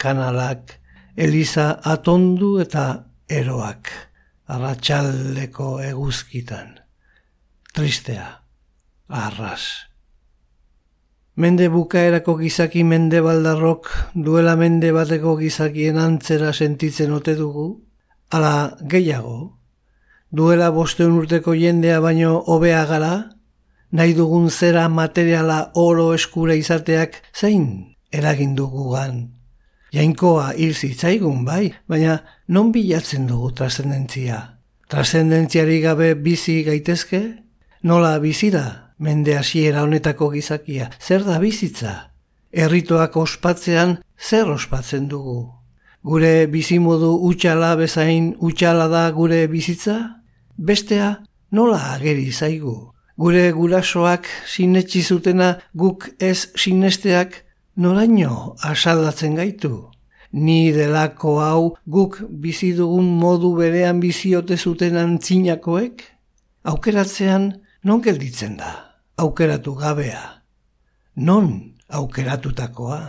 kanalak, 0.00 0.78
eliza 1.16 1.66
atondu 1.84 2.54
eta 2.64 2.86
eroak 3.28 3.92
arratsaldeko 4.52 5.80
eguzkitan. 5.84 6.78
Tristea, 7.72 8.26
arras. 9.08 9.88
Mende 11.36 11.68
bukaerako 11.72 12.36
gizaki 12.40 12.84
mende 12.84 13.22
baldarrok 13.24 13.88
duela 14.14 14.56
mende 14.56 14.92
bateko 14.92 15.36
gizakien 15.40 15.96
antzera 15.96 16.52
sentitzen 16.52 17.12
ote 17.12 17.36
dugu, 17.36 17.68
ala 18.30 18.76
gehiago, 18.88 19.61
duela 20.32 20.70
bosteun 20.72 21.18
urteko 21.20 21.54
jendea 21.54 22.00
baino 22.00 22.38
hobea 22.46 22.86
gara, 22.86 23.14
nahi 23.92 24.16
dugun 24.16 24.50
zera 24.50 24.88
materiala 24.88 25.60
oro 25.74 26.12
eskura 26.14 26.56
izateak 26.56 27.20
zein 27.36 27.94
eragin 28.12 28.56
dugugan 28.56 29.22
jainkoa 29.92 30.52
hil 30.56 30.74
zitzaigun 30.74 31.44
bai, 31.44 31.72
baina 31.88 32.18
non 32.48 32.72
bilatzen 32.72 33.26
dugu 33.28 33.52
trascendentzia? 33.52 34.38
Trascendentziari 34.88 35.80
gabe 35.80 36.14
bizi 36.14 36.62
gaitezke? 36.64 37.22
Nola 37.82 38.18
bizi 38.20 38.50
da? 38.52 38.94
Mende 39.02 39.36
hasiera 39.36 39.82
honetako 39.82 40.30
gizakia, 40.30 40.90
zer 41.00 41.24
da 41.26 41.38
bizitza? 41.42 42.12
Erritoak 42.52 43.16
ospatzean 43.16 43.98
zer 44.16 44.50
ospatzen 44.52 45.08
dugu? 45.08 45.50
Gure 46.02 46.46
bizimodu 46.46 47.14
utxala 47.28 47.74
bezain 47.76 48.34
utxala 48.40 48.88
da 48.88 49.08
gure 49.10 49.46
bizitza? 49.48 50.21
Bestea 50.56 51.22
nola 51.50 51.78
ageri 51.94 52.30
zaigu? 52.32 52.92
Gure 53.16 53.52
gurasoak 53.52 54.26
sinetsi 54.46 55.02
zutena 55.02 55.58
guk 55.74 56.08
ez 56.18 56.48
sinesteak 56.56 57.44
noraino 57.76 58.56
asaldatzen 58.62 59.36
gaitu. 59.36 59.88
Ni 60.32 60.72
delako 60.72 61.36
hau 61.40 61.76
guk 61.86 62.22
bizi 62.28 62.72
dugun 62.76 63.08
modu 63.20 63.52
berean 63.56 64.00
biziote 64.00 64.56
zuten 64.56 64.96
antzinakoek? 64.96 66.02
Aukeratzean 66.64 67.52
non 67.84 68.00
gelditzen 68.00 68.56
da? 68.56 68.72
Aukeratu 69.16 69.74
gabea. 69.76 70.42
Non 71.16 71.74
aukeratutakoa? 71.88 73.02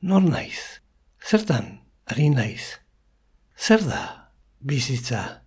Nor 0.00 0.24
naiz? 0.24 0.80
Zertan 1.20 1.80
ari 2.08 2.30
naiz? 2.30 2.80
Zer 3.56 3.84
da 3.84 4.32
bizitza? 4.60 5.43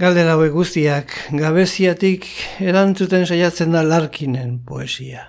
Galdera 0.00 0.38
guztiak 0.48 1.12
gabeziatik 1.36 2.24
erantzuten 2.64 3.26
saiatzen 3.26 3.74
da 3.74 3.82
larkinen 3.84 4.54
poesia. 4.64 5.26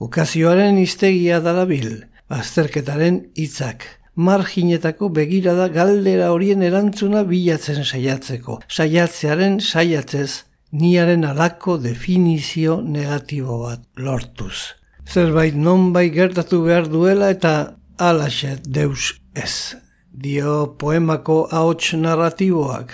Ukazioaren 0.00 0.78
iztegia 0.80 1.40
darabil, 1.44 2.06
bazterketaren 2.30 3.18
hitzak, 3.36 3.84
marginetako 4.16 5.10
begirada 5.12 5.68
galdera 5.68 6.30
horien 6.32 6.64
erantzuna 6.64 7.22
bilatzen 7.28 7.84
saiatzeko, 7.84 8.62
saiatzearen 8.68 9.60
saiatzez, 9.60 10.44
niaren 10.72 11.26
alako 11.28 11.76
definizio 11.76 12.80
negatibo 12.80 13.58
bat 13.66 13.84
lortuz. 13.96 14.72
Zerbait 15.04 15.54
non 15.54 15.92
bai 15.92 16.08
gertatu 16.16 16.62
behar 16.64 16.88
duela 16.88 17.28
eta 17.36 17.76
alaxet 17.98 18.64
deus 18.64 19.20
ez. 19.34 19.76
Dio 20.12 20.74
poemako 20.80 21.46
ahots 21.52 21.92
narratiboak, 21.92 22.92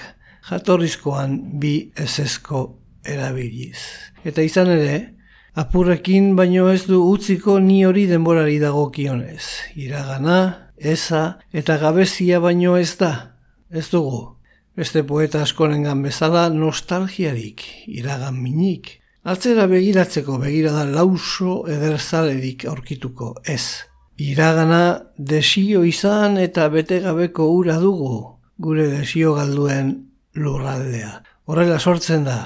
jatorrizkoan 0.51 1.39
bi 1.61 1.75
esesko 1.97 2.67
erabiliz. 3.05 3.79
Eta 4.25 4.43
izan 4.43 4.71
ere, 4.75 5.15
Apurrekin 5.55 6.33
baino 6.35 6.67
ez 6.67 6.83
du 6.89 6.97
utziko 7.07 7.61
ni 7.63 7.85
hori 7.87 8.09
denborari 8.11 8.57
dagokionez. 8.59 9.45
Iragana, 9.79 10.39
eza 10.75 11.39
eta 11.55 11.77
gabezia 11.79 12.41
baino 12.43 12.75
ez 12.77 12.97
da. 12.99 13.37
Ez 13.71 13.87
dugu. 13.93 14.35
Beste 14.75 15.05
poeta 15.07 15.45
askorengan 15.47 16.03
bezala 16.03 16.49
nostalgiarik, 16.51 17.63
iragan 17.87 18.41
minik. 18.43 18.97
Atzera 19.23 19.69
begiratzeko 19.71 20.41
begirada 20.43 20.83
lauso 20.91 21.61
ederzalerik 21.71 22.67
aurkituko 22.67 23.37
ez. 23.47 23.87
Iragana 24.19 25.05
desio 25.17 25.85
izan 25.87 26.35
eta 26.43 26.67
betegabeko 26.69 27.47
ura 27.61 27.79
dugu, 27.79 28.41
gure 28.59 28.89
desio 28.91 29.37
galduen 29.39 29.95
lurraldea. 30.35 31.23
Horrela 31.47 31.79
sortzen 31.79 32.25
da, 32.25 32.39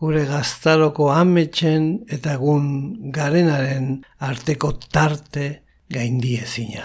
gure 0.00 0.24
gaztaroko 0.28 1.10
ametxen 1.12 1.90
eta 2.14 2.36
egun 2.38 3.10
garenaren 3.14 3.98
arteko 4.24 4.72
tarte 4.92 5.48
gaindiezina. 5.92 6.84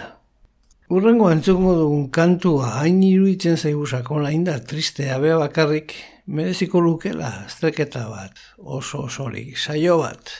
Urrengo 0.93 1.29
antzuko 1.31 1.73
dugun 1.77 2.07
kantua 2.13 2.73
hain 2.81 2.99
iruditzen 3.05 3.57
zaigu 3.57 3.85
sakona 3.87 4.31
inda 4.35 4.59
triste 4.59 5.09
abea 5.13 5.37
bakarrik 5.41 5.95
mereziko 6.27 6.81
lukela 6.83 7.31
estreketa 7.47 8.07
bat, 8.09 8.37
oso 8.57 9.05
osorik, 9.07 9.57
saio 9.57 9.97
bat, 10.03 10.31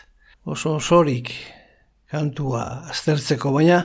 oso 0.45 0.78
osorik 0.78 1.32
kantua 2.12 2.63
aztertzeko 2.93 3.52
baina 3.56 3.84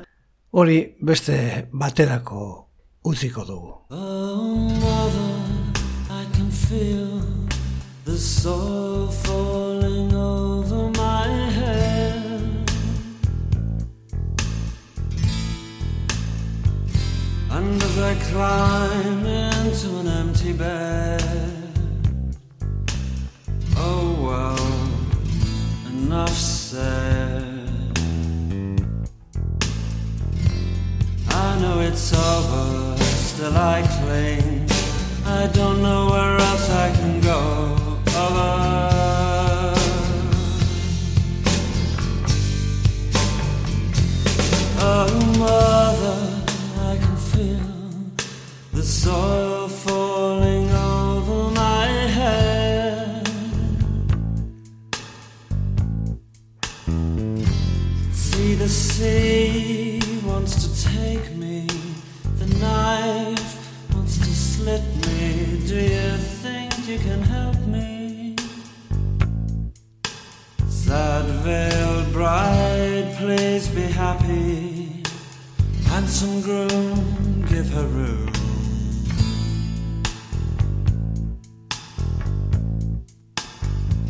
hori 0.52 0.80
beste 1.00 1.68
baterako 1.72 2.48
utziko 3.08 3.44
dugu. 3.48 3.72
Feel 6.68 7.22
the 8.04 8.14
soul 8.14 9.06
falling 9.06 10.12
over 10.12 10.90
my 10.90 11.26
head 11.26 11.98
And 17.50 17.82
as 17.82 17.98
I 17.98 18.14
climb 18.30 19.24
into 19.24 19.88
an 20.00 20.08
empty 20.08 20.52
bed, 20.52 21.22
oh 23.74 24.06
well, 24.26 25.90
enough 25.90 26.36
said. 26.36 27.68
I 31.30 31.58
know 31.60 31.80
it's 31.80 32.12
over, 32.12 32.96
still 33.02 33.56
I 33.56 33.80
cling. 33.96 34.77
I 35.30 35.46
don't 35.52 35.82
know 35.82 36.06
where 36.10 36.36
else 36.38 36.70
I 36.70 36.90
can 36.90 37.20
go. 37.20 37.40
Oh, 44.80 45.08
mother 45.38 46.18
I 46.90 46.96
can 46.96 47.16
feel 47.30 47.70
the 48.72 48.82
soil 48.82 49.68
falling 49.68 50.70
over 50.70 51.50
my 51.50 51.86
head. 52.16 53.28
See 58.12 58.54
the 58.54 58.68
sea 58.68 59.47
Do 65.78 65.84
you 65.84 66.16
think 66.42 66.88
you 66.88 66.98
can 66.98 67.22
help 67.22 67.56
me? 67.66 68.34
Sad 70.68 71.26
veiled 71.44 72.12
bride, 72.12 73.14
please 73.16 73.68
be 73.68 73.82
happy. 73.82 75.04
Handsome 75.84 76.40
groom, 76.42 77.46
give 77.46 77.68
her 77.74 77.86
room. 77.98 78.32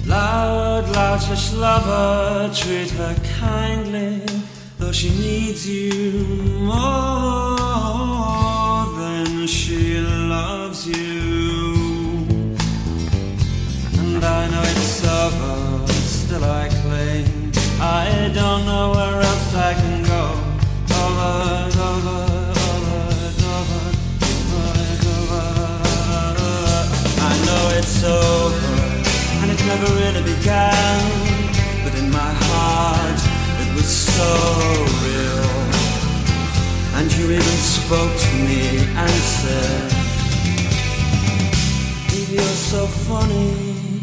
Loud, 0.07 0.85
loutish 0.96 1.52
lover, 1.54 2.50
treat 2.54 2.90
her 2.92 3.14
kindly, 3.40 4.22
though 4.78 4.92
she 4.92 5.11
needs 5.11 5.68
you 5.68 6.24
more 6.62 7.47
really. 30.48 31.84
But 31.84 31.94
in 32.00 32.11
my 32.11 32.32
heart, 32.48 33.20
it 33.62 33.70
was 33.76 33.88
so 34.16 34.30
real. 35.04 35.50
And 36.96 37.06
you 37.16 37.24
even 37.30 37.58
spoke 37.76 38.14
to 38.26 38.32
me 38.46 38.62
and 39.02 39.11
said, 39.37 39.92
If 42.18 42.26
you're 42.34 42.58
so 42.72 42.87
funny, 42.87 44.00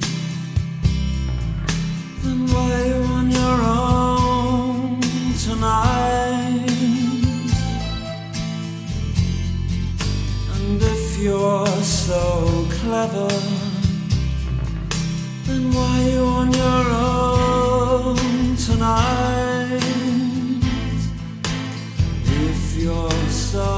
then 2.24 2.48
why 2.52 2.66
are 2.78 2.86
you 2.94 3.02
on 3.20 3.32
your 3.32 3.58
own 3.82 5.00
tonight? 5.46 6.72
And 10.54 10.82
if 10.82 11.20
you're 11.20 11.82
so 11.84 12.68
clever, 12.80 13.65
then 15.56 15.72
why 15.74 16.00
you 16.14 16.24
on 16.40 16.52
your 16.52 16.86
own 16.92 18.18
tonight? 18.68 19.80
If 22.48 22.76
you're 22.78 23.30
so 23.30 23.70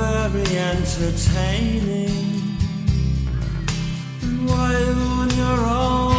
very 0.00 0.58
entertaining, 0.72 2.56
then 4.20 4.46
why 4.46 4.70
you 4.78 4.94
on 5.20 5.30
your 5.42 5.60
own 5.66 6.13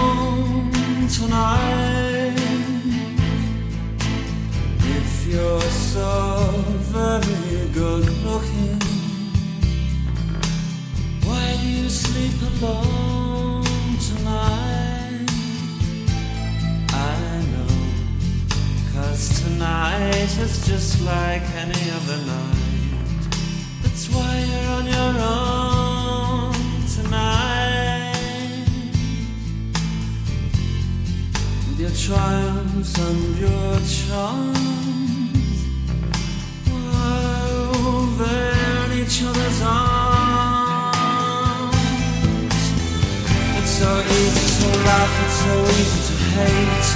hate. 46.36 46.88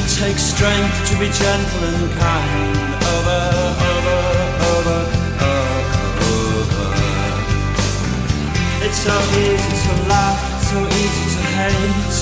It 0.00 0.08
takes 0.20 0.42
strength 0.42 0.98
to 1.10 1.14
be 1.18 1.28
gentle 1.32 1.84
and 1.88 2.10
kind. 2.20 2.76
Over, 3.14 3.40
over, 3.90 4.20
over, 4.72 5.00
over. 6.28 6.88
It's 8.84 9.00
so 9.08 9.16
easy 9.44 9.74
to 9.84 9.92
laugh, 10.12 10.42
so 10.68 10.78
easy 11.00 11.24
to 11.34 11.42
hate. 11.56 12.16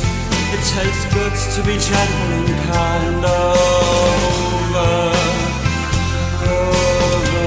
It 0.55 0.63
takes 0.77 1.01
guts 1.15 1.43
to 1.57 1.61
be 1.67 1.77
gentle 1.79 2.31
and 2.39 2.55
kind. 2.71 3.25
Over, 3.25 4.93
over. 6.47 7.43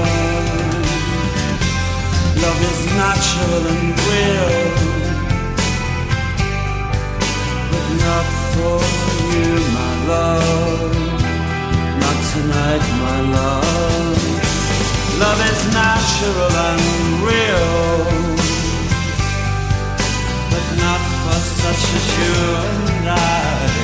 Love 2.42 2.60
is 2.70 2.80
natural 3.00 3.62
and 3.72 3.88
real, 4.06 4.95
for 8.56 8.80
you, 9.32 9.52
my 9.80 9.92
love. 10.12 10.94
Not 12.02 12.18
tonight, 12.32 12.84
my 13.06 13.18
love. 13.38 14.20
Love 15.24 15.40
is 15.50 15.60
natural 15.82 16.54
and 16.70 16.84
real, 17.30 17.72
but 20.52 20.66
not 20.84 21.02
for 21.22 21.40
such 21.62 21.82
as 21.98 22.06
you 22.18 22.34
and 22.68 23.08
I, 23.08 23.75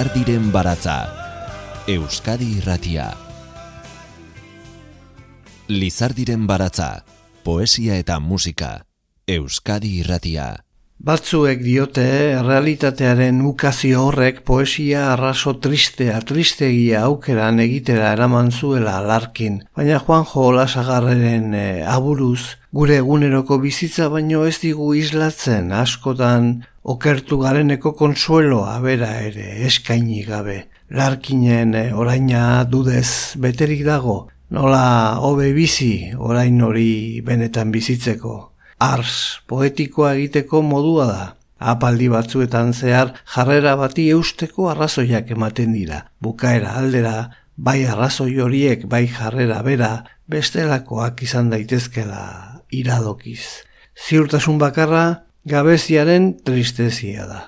Lizardiren 0.00 0.46
baratza, 0.48 0.94
Euskadi 1.86 2.46
irratia. 2.56 3.10
Lizardiren 5.68 6.46
baratza, 6.48 7.04
poesia 7.44 7.98
eta 8.00 8.16
musika, 8.16 8.70
Euskadi 9.28 9.90
irratia. 10.00 10.46
Batzuek 11.04 11.60
diote 11.60 12.06
realitatearen 12.46 13.42
ukazio 13.44 14.06
horrek 14.06 14.40
poesia 14.48 15.04
arraso 15.12 15.54
tristea, 15.60 16.16
tristegia 16.24 17.04
aukeran 17.10 17.60
egitera 17.60 18.14
eraman 18.16 18.50
zuela 18.52 18.98
larkin. 19.04 19.62
Baina 19.76 20.00
Juanjo 20.00 20.48
Olasagarreren 20.54 21.52
e, 21.52 21.68
aburuz, 21.84 22.56
gure 22.72 22.96
eguneroko 23.00 23.60
bizitza 23.60 24.08
baino 24.08 24.46
ez 24.48 24.58
digu 24.64 24.94
islatzen 24.94 25.72
askotan 25.76 26.52
okertu 26.82 27.38
gareneko 27.38 27.92
konsueloa 27.92 28.78
bera 28.80 29.10
ere 29.20 29.64
eskaini 29.66 30.24
gabe. 30.24 30.66
Larkinen 30.90 31.74
e, 31.74 31.84
oraina 31.94 32.64
dudez 32.64 33.36
beterik 33.38 33.84
dago, 33.86 34.28
nola 34.50 35.16
hobe 35.22 35.52
bizi 35.54 36.12
orain 36.16 36.60
hori 36.62 37.20
benetan 37.26 37.70
bizitzeko. 37.70 38.52
Ars 38.80 39.42
poetikoa 39.46 40.14
egiteko 40.16 40.62
modua 40.62 41.06
da. 41.06 41.26
Apaldi 41.60 42.08
batzuetan 42.08 42.72
zehar 42.72 43.12
jarrera 43.28 43.76
bati 43.76 44.08
eusteko 44.14 44.70
arrazoiak 44.72 45.30
ematen 45.30 45.74
dira. 45.76 46.06
Bukaera 46.18 46.72
aldera, 46.80 47.30
bai 47.56 47.84
arrazoi 47.84 48.38
horiek, 48.40 48.86
bai 48.88 49.04
jarrera 49.06 49.60
bera, 49.62 49.90
bestelakoak 50.26 51.20
izan 51.22 51.50
daitezkela 51.52 52.22
iradokiz. 52.72 53.66
Ziurtasun 54.00 54.56
bakarra, 54.58 55.29
gabeziaren 55.44 56.34
tristezia 56.44 57.26
da. 57.26 57.40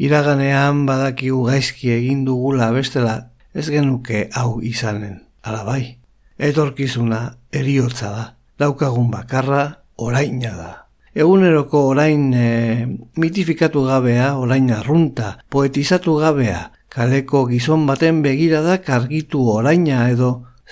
Iraganean 0.00 0.86
badakigu 0.88 1.44
gaizki 1.48 1.92
egin 1.92 2.24
dugula 2.24 2.70
bestela, 2.72 3.30
ez 3.54 3.68
genuke 3.68 4.28
hau 4.32 4.60
izanen, 4.64 5.20
alabai 5.42 6.00
etorkizuna 6.40 7.36
eriotza 7.52 8.10
da. 8.10 8.24
Daukagun 8.58 9.10
bakarra 9.12 9.82
oraina 9.96 10.52
da. 10.56 10.70
Eguneroko 11.14 11.82
orain 11.90 12.30
e, 12.34 12.86
mitifikatu 13.16 13.82
gabea, 13.88 14.34
orain 14.38 14.70
arrunta, 14.72 15.38
poetizatu 15.50 16.16
gabea, 16.20 16.70
kaleko 16.88 17.46
gizon 17.50 17.86
baten 17.88 18.22
begiradak 18.22 18.88
argitu 18.94 19.42
oraina 19.56 20.06
edo 20.10 20.30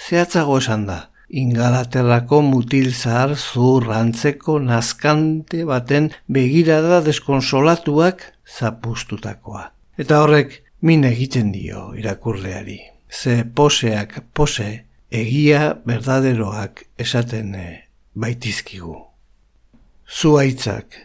zehatzago 0.09 0.59
esan 0.63 0.87
da. 0.87 0.99
Ingalaterrako 1.29 2.41
mutil 2.41 2.95
zahar 2.95 3.35
zurrantzeko 3.37 4.59
nazkante 4.65 5.65
baten 5.69 6.09
begirada 6.27 7.03
deskonsolatuak 7.05 8.23
zapustutakoa. 8.49 9.67
Eta 10.01 10.23
horrek 10.23 10.63
min 10.81 11.05
egiten 11.05 11.53
dio 11.53 11.93
irakurleari. 11.99 12.79
Ze 13.11 13.45
poseak 13.45 14.23
pose 14.33 14.85
egia 15.11 15.75
berdaderoak 15.85 16.87
esaten 16.97 17.55
e, 17.55 17.69
baitizkigu. 18.15 18.97
Zuaitzak. 20.09 20.97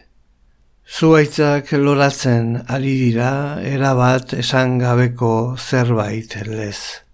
Zuaitzak 0.88 1.72
loratzen 1.76 2.62
ari 2.68 2.96
dira 2.96 3.60
erabat 3.60 4.32
esan 4.40 4.78
gabeko 4.78 5.56
zerbait 5.60 6.36
lez. 6.48 7.04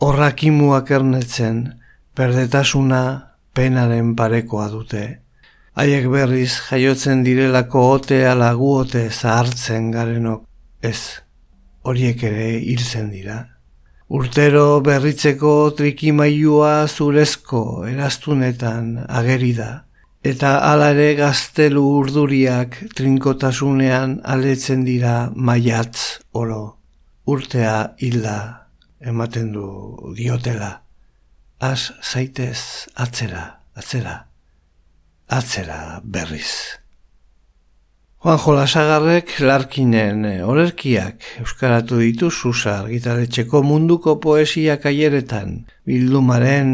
Horrakimuak 0.00 0.90
ernetzen 0.90 1.79
perdetasuna 2.14 3.02
penaren 3.54 4.14
parekoa 4.16 4.68
dute. 4.72 5.04
Haiek 5.78 6.08
berriz 6.12 6.52
jaiotzen 6.68 7.22
direlako 7.24 7.84
otea 7.94 8.34
laguote 8.34 9.08
zahartzen 9.10 9.90
garenok 9.94 10.44
ez. 10.82 11.22
Horiek 11.86 12.22
ere 12.26 12.50
hiltzen 12.58 13.10
dira. 13.14 13.38
Urtero 14.10 14.80
berritzeko 14.82 15.52
trikimailua 15.78 16.88
zurezko 16.88 17.86
eraztunetan 17.86 18.96
ageri 19.06 19.52
da, 19.54 19.70
eta 20.26 20.56
hala 20.66 20.90
ere 20.96 21.14
gaztelu 21.20 21.84
urduriak 22.00 22.76
trinkotasunean 22.98 24.18
aletzen 24.34 24.84
dira 24.84 25.14
maiatz 25.36 26.20
oro. 26.34 26.62
Urtea 27.30 27.94
hilda 28.02 28.38
ematen 29.00 29.52
du 29.54 29.70
diotela. 30.18 30.89
Az 31.60 31.92
zaitez 32.00 32.88
atzera, 32.96 33.60
atzera, 33.76 34.14
atzera 35.28 36.00
berriz. 36.00 36.80
Juan 38.24 38.38
Jolasagarrek 38.40 39.34
larkinen 39.44 40.24
eh, 40.24 40.40
olerkiak 40.40 41.20
euskaratu 41.42 42.00
ditu 42.00 42.30
susa 42.30 42.78
argitaletxeko 42.78 43.60
munduko 43.60 44.16
poesia 44.24 44.78
kaieretan. 44.80 45.66
Bildumaren 45.84 46.72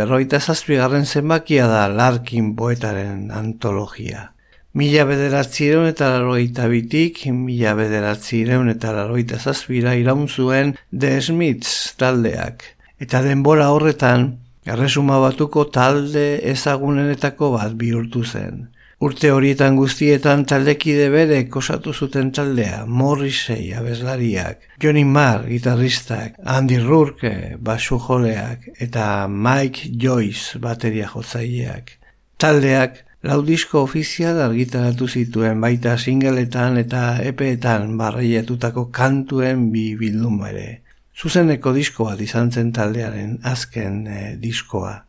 berroita 0.00 0.40
zazpigarren 0.40 1.04
zenbakia 1.04 1.68
da 1.68 1.86
larkin 1.92 2.54
poetaren 2.56 3.30
antologia. 3.36 4.30
Mila 4.72 5.04
bederatzireun 5.12 5.92
eta 5.92 6.08
laroita 6.16 6.72
bitik, 6.72 7.26
mila 7.36 7.76
bederatzireun 7.76 8.72
eta 8.72 8.96
laroita 8.96 9.36
zazpira 9.36 9.92
iraun 10.00 10.24
zuen 10.24 10.78
The 10.88 11.18
Smiths 11.20 11.98
taldeak. 12.00 12.72
Eta 13.02 13.18
denbora 13.24 13.64
horretan, 13.74 14.28
erresuma 14.62 15.16
batuko 15.18 15.64
talde 15.74 16.26
ezagunenetako 16.52 17.48
bat 17.56 17.72
bihurtu 17.80 18.20
zen. 18.22 18.60
Urte 19.02 19.32
horietan 19.34 19.74
guztietan 19.74 20.44
taldekide 20.46 21.08
bere 21.10 21.40
kosatu 21.50 21.90
zuten 21.92 22.28
taldea, 22.36 22.84
Morrisei 22.86 23.72
abeslariak, 23.74 24.60
Johnny 24.84 25.02
Marr 25.16 25.48
gitarristak, 25.48 26.36
Andy 26.46 26.78
Rourke 26.78 27.32
basu 27.58 27.98
joleak 28.04 28.68
eta 28.86 29.08
Mike 29.26 29.90
Joyce 30.04 30.62
bateria 30.62 31.10
jotzaileak. 31.10 31.90
Taldeak 32.38 33.02
laudisko 33.26 33.82
ofizial 33.88 34.38
argitaratu 34.46 35.10
zituen 35.10 35.58
baita 35.66 35.96
singeletan 35.98 36.78
eta 36.86 37.02
epeetan 37.32 37.98
barreietutako 37.98 38.86
kantuen 38.94 39.72
bi 39.74 39.88
bildum 39.98 40.38
ere. 40.52 40.68
Zuzeneko 41.12 41.72
diskoa 41.76 42.16
izan 42.20 42.50
zen 42.50 42.72
taldearen 42.72 43.38
azken 43.44 44.06
eh, 44.06 44.36
diskoa. 44.40 45.02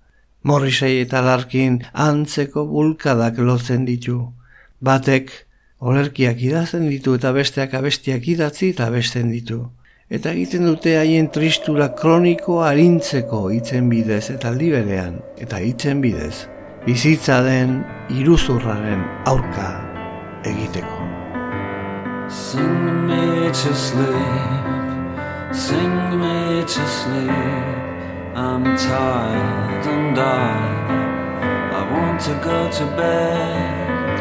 Morrisei 0.43 0.99
eta 1.01 1.21
larkin 1.23 1.79
antzeko 1.93 2.65
bulkadak 2.67 3.37
lotzen 3.39 3.85
ditu. 3.87 4.17
Batek 4.83 5.31
olerkiak 5.79 6.41
idazten 6.43 6.89
ditu 6.89 7.15
eta 7.15 7.31
besteak 7.31 7.73
abestiak 7.79 8.27
idatzi 8.27 8.73
eta 8.75 8.89
abesten 8.91 9.31
ditu. 9.31 9.61
Eta 10.13 10.33
egiten 10.35 10.67
dute 10.67 10.97
haien 10.99 11.29
tristura 11.31 11.87
kroniko 11.95 12.59
harintzeko 12.67 13.47
hitzen 13.55 13.87
bidez 13.89 14.27
eta 14.35 14.51
liberean 14.51 15.21
eta 15.39 15.61
hitzen 15.63 16.03
bidez. 16.03 16.49
Bizitza 16.83 17.39
den 17.47 17.79
iruzurraren 18.11 19.07
aurka 19.31 19.69
egiteko. 20.43 20.99
Sing 22.27 23.07
me 23.07 23.49
to 23.55 23.73
sleep, 23.73 24.82
sing 25.53 26.19
me 26.19 26.61
to 26.61 26.87
sleep. 26.99 27.29
I'm 28.35 28.63
tired 28.75 29.85
and 29.95 30.17
I 30.17 30.73
I 31.79 31.81
want 31.93 32.19
to 32.21 32.33
go 32.43 32.59
to 32.79 32.85
bed. 32.97 34.13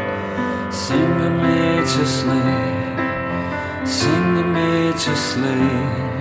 Sing 0.73 1.14
me 1.42 1.81
to 1.95 2.07
sleep. 2.18 2.99
Sing 3.87 4.35
me 4.57 4.92
to 5.05 5.12
sleep. 5.16 6.12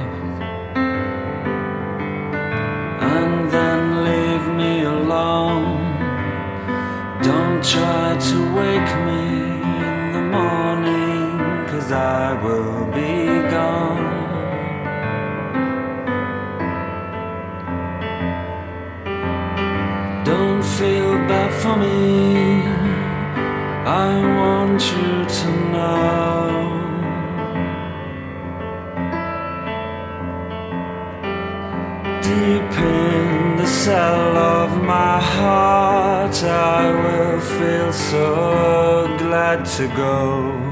And 3.11 3.51
then 3.51 3.81
leave 4.07 4.45
me 4.61 4.83
alone. 4.83 5.91
Don't 7.21 7.63
try 7.63 8.17
to 8.17 8.37
wake 8.55 8.91
me 9.07 9.23
in 9.89 10.13
the 10.13 10.21
morning 10.37 11.37
Cause 11.67 11.91
I 11.91 12.33
will 12.43 12.85
be 12.91 13.10
me. 21.77 22.63
I 23.85 24.11
want 24.39 24.81
you 24.93 25.25
to 25.39 25.49
know. 25.73 26.71
Deep 32.21 32.71
in 32.77 33.57
the 33.57 33.67
cell 33.67 34.37
of 34.37 34.81
my 34.83 35.19
heart, 35.19 36.43
I 36.43 36.91
will 37.03 37.39
feel 37.39 37.93
so 37.93 39.15
glad 39.17 39.65
to 39.77 39.87
go. 39.87 40.70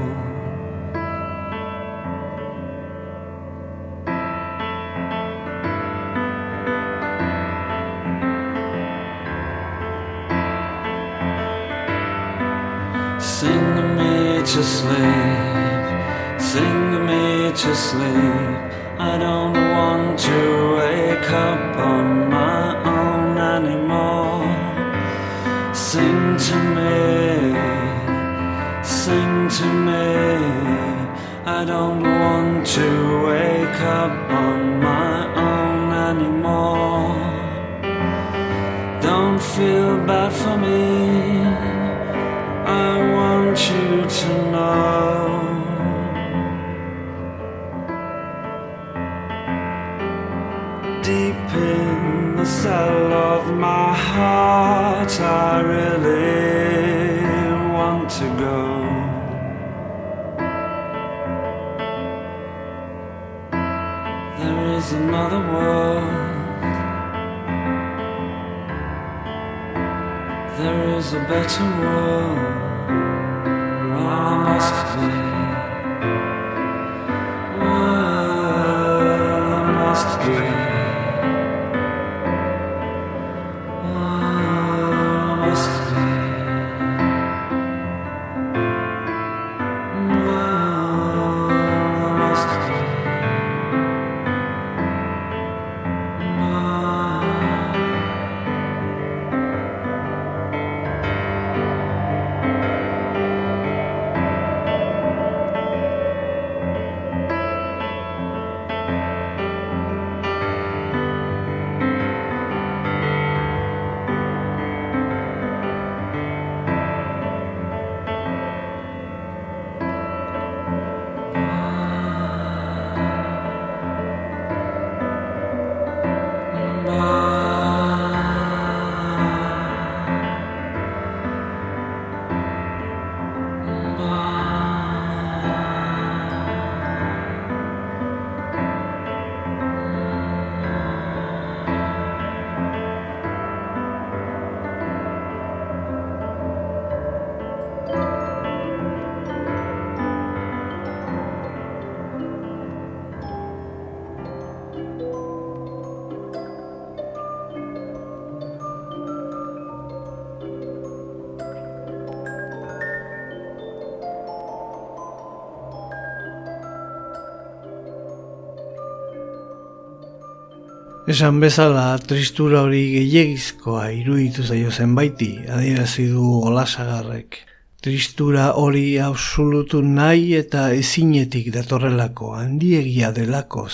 Esan 171.10 171.40
bezala, 171.42 171.96
tristura 172.06 172.60
hori 172.62 172.84
gehiagizkoa 172.92 173.88
iruditu 173.98 174.44
zaio 174.46 174.70
zenbaiti, 174.70 175.30
adierazi 175.50 176.04
du 176.12 176.26
olasagarrek. 176.46 177.38
Tristura 177.82 178.44
hori 178.60 178.84
absolutu 179.02 179.80
nahi 179.82 180.36
eta 180.38 180.68
ezinetik 180.76 181.48
datorrelako, 181.56 182.30
handiegia 182.38 183.10
delakoz. 183.16 183.72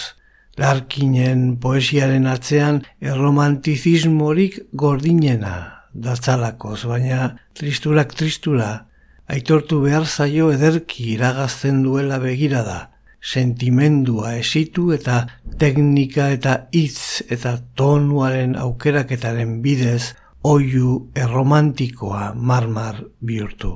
Larkinen 0.57 1.45
poesiaren 1.61 2.25
atzean 2.33 2.81
erromantizismorik 3.05 4.63
gordinena 4.73 5.55
datzalakoz, 5.93 6.87
baina 6.89 7.35
tristurak 7.53 8.17
tristura, 8.17 8.73
aitortu 9.29 9.85
behar 9.85 10.09
zaio 10.09 10.49
ederki 10.57 11.13
iragazten 11.19 11.85
duela 11.85 12.23
begira 12.31 12.65
da 12.65 12.81
sentimendua 13.27 14.37
esitu 14.39 14.93
eta 14.95 15.25
teknika 15.59 16.29
eta 16.35 16.53
hitz 16.73 17.25
eta 17.31 17.57
tonuaren 17.75 18.55
aukeraketaren 18.61 19.59
bidez 19.65 20.15
oiu 20.47 21.09
erromantikoa 21.17 22.31
marmar 22.35 23.03
bihurtu. 23.21 23.73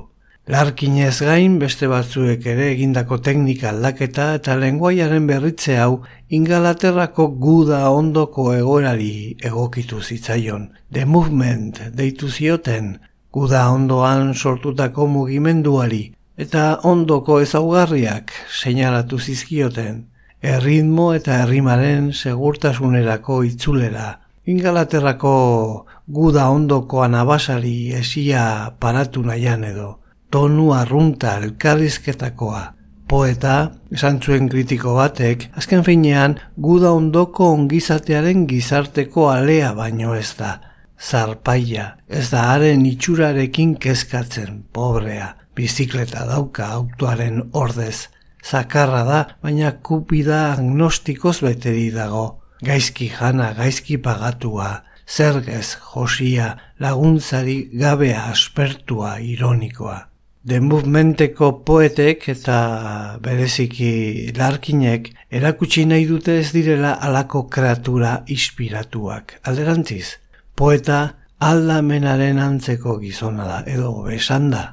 Larkinez 0.51 1.21
gain 1.23 1.59
beste 1.59 1.87
batzuek 1.91 2.47
ere 2.53 2.71
egindako 2.73 3.19
teknika 3.27 3.69
aldaketa 3.71 4.29
eta 4.39 4.57
lenguaiaren 4.59 5.27
berritze 5.27 5.77
hau 5.79 6.01
ingalaterrako 6.39 7.29
guda 7.45 7.83
ondoko 7.91 8.49
egoerari 8.55 9.37
egokitu 9.51 10.01
zitzaion. 10.03 10.71
The 10.93 11.05
movement 11.07 11.83
deitu 11.95 12.31
zioten 12.31 12.97
guda 13.33 13.69
ondoan 13.71 14.35
sortutako 14.35 15.07
mugimenduari 15.07 16.03
eta 16.41 16.81
ondoko 16.89 17.41
ezaugarriak 17.45 18.33
seinalatu 18.49 19.19
zizkioten, 19.21 20.07
erritmo 20.41 21.11
eta 21.13 21.43
errimaren 21.45 22.11
segurtasunerako 22.17 23.43
itzulera. 23.45 24.09
Ingalaterrako 24.49 25.33
guda 26.09 26.47
ondoko 26.49 27.03
anabasari 27.05 27.93
esia 27.99 28.45
paratu 28.81 29.23
nahian 29.27 29.67
edo, 29.69 29.91
tonu 30.33 30.71
arrunta 30.73 31.37
elkarrizketakoa. 31.43 32.63
Poeta, 33.11 33.57
esan 33.93 34.21
zuen 34.23 34.49
kritiko 34.49 34.95
batek, 34.97 35.49
azken 35.61 35.85
finean 35.85 36.39
guda 36.57 36.95
ondoko 36.97 37.51
ongizatearen 37.57 38.47
gizarteko 38.49 39.29
alea 39.35 39.75
baino 39.75 40.15
ez 40.15 40.31
da. 40.39 40.55
Zarpaia, 41.01 41.97
ez 42.09 42.29
da 42.31 42.47
haren 42.55 42.87
itxurarekin 42.87 43.75
kezkatzen, 43.83 44.65
pobrea 44.73 45.35
bizikleta 45.61 46.25
dauka 46.29 46.71
autoaren 46.79 47.43
ordez. 47.53 48.09
Zakarra 48.41 49.03
da, 49.05 49.21
baina 49.45 49.73
kupida 49.85 50.53
agnostikoz 50.55 51.41
beteri 51.45 51.91
dago. 51.93 52.27
Gaizki 52.65 53.09
jana, 53.13 53.53
gaizki 53.57 53.99
pagatua, 54.05 54.71
zergez 55.09 55.77
josia, 55.93 56.55
laguntzari 56.81 57.59
gabea 57.83 58.27
aspertua 58.31 59.19
ironikoa. 59.21 59.99
The 60.47 60.61
Movementeko 60.65 61.51
poetek 61.69 62.29
eta 62.33 62.57
bereziki 63.21 64.33
larkinek 64.39 65.11
erakutsi 65.37 65.85
nahi 65.85 66.07
dute 66.09 66.39
ez 66.41 66.49
direla 66.55 66.95
alako 67.09 67.45
kreatura 67.53 68.15
inspiratuak. 68.27 69.37
Alderantziz, 69.45 70.17
poeta 70.57 71.03
aldamenaren 71.45 72.41
antzeko 72.41 72.97
gizona 73.05 73.49
da, 73.53 73.63
edo 73.69 73.93
besan 74.09 74.53
da 74.57 74.65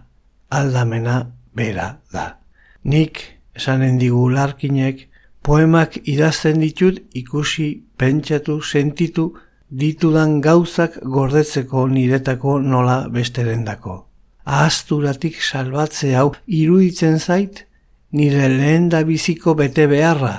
aldamena 0.49 1.31
bera 1.55 1.99
da. 2.13 2.39
Nik, 2.83 3.19
esanen 3.55 3.97
digu 3.99 4.29
larkinek, 4.31 5.07
poemak 5.43 5.97
idazten 6.03 6.61
ditut 6.61 7.01
ikusi, 7.13 7.83
pentsatu, 7.97 8.61
sentitu, 8.61 9.33
ditudan 9.69 10.39
gauzak 10.41 10.99
gordetzeko 11.03 11.87
niretako 11.91 12.59
nola 12.59 12.97
besterendako. 13.11 14.03
Ahazturatik 14.47 15.41
salbatze 15.43 16.13
hau 16.15 16.31
iruditzen 16.47 17.19
zait, 17.19 17.65
nire 18.11 18.47
lehen 18.47 18.87
da 18.89 19.03
biziko 19.03 19.55
bete 19.59 19.87
beharra, 19.91 20.35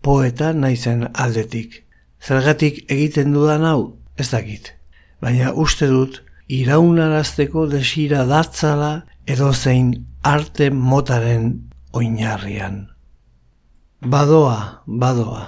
poeta 0.00 0.52
naizen 0.52 1.08
aldetik. 1.12 1.84
Zergatik 2.20 2.84
egiten 2.88 3.34
dudan 3.36 3.64
hau, 3.68 3.96
ez 4.16 4.30
dakit. 4.32 4.72
Baina 5.20 5.52
uste 5.52 5.88
dut, 5.88 6.22
iraunarazteko 6.48 7.66
desira 7.68 8.24
datzala 8.28 9.04
edozein 9.30 9.94
arte 10.22 10.70
motaren 10.70 11.44
oinarrian. 11.92 12.88
Badoa, 14.00 14.82
badoa. 14.86 15.44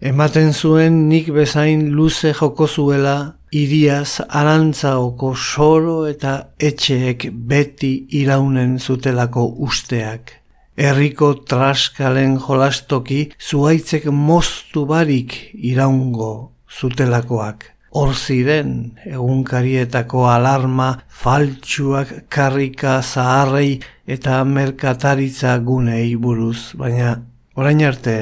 Ematen 0.00 0.54
zuen 0.54 1.08
nik 1.08 1.28
bezain 1.32 1.90
luze 1.92 2.32
joko 2.32 2.66
zuela 2.66 3.16
iriaz 3.52 4.22
arantzaoko 4.28 5.34
soro 5.36 5.96
eta 6.08 6.34
etxeek 6.68 7.28
beti 7.50 7.92
iraunen 8.20 8.78
zutelako 8.78 9.44
usteak. 9.66 10.36
Herriko 10.80 11.34
traskalen 11.50 12.38
jolastoki 12.40 13.26
zuaitzek 13.36 14.06
moztu 14.12 14.86
barik 14.88 15.36
iraungo 15.54 16.32
zutelakoak. 16.78 17.66
Hor 17.90 18.12
ziren 18.14 18.98
egunkarietako 19.02 20.28
alarma 20.30 20.90
faltsuak 21.08 22.12
karrika 22.30 23.00
zaharrei 23.02 23.80
eta 24.06 24.44
merkataritza 24.44 25.56
gunei 25.58 26.14
buruz, 26.14 26.76
baina 26.78 27.16
orain 27.58 27.82
arte 27.82 28.16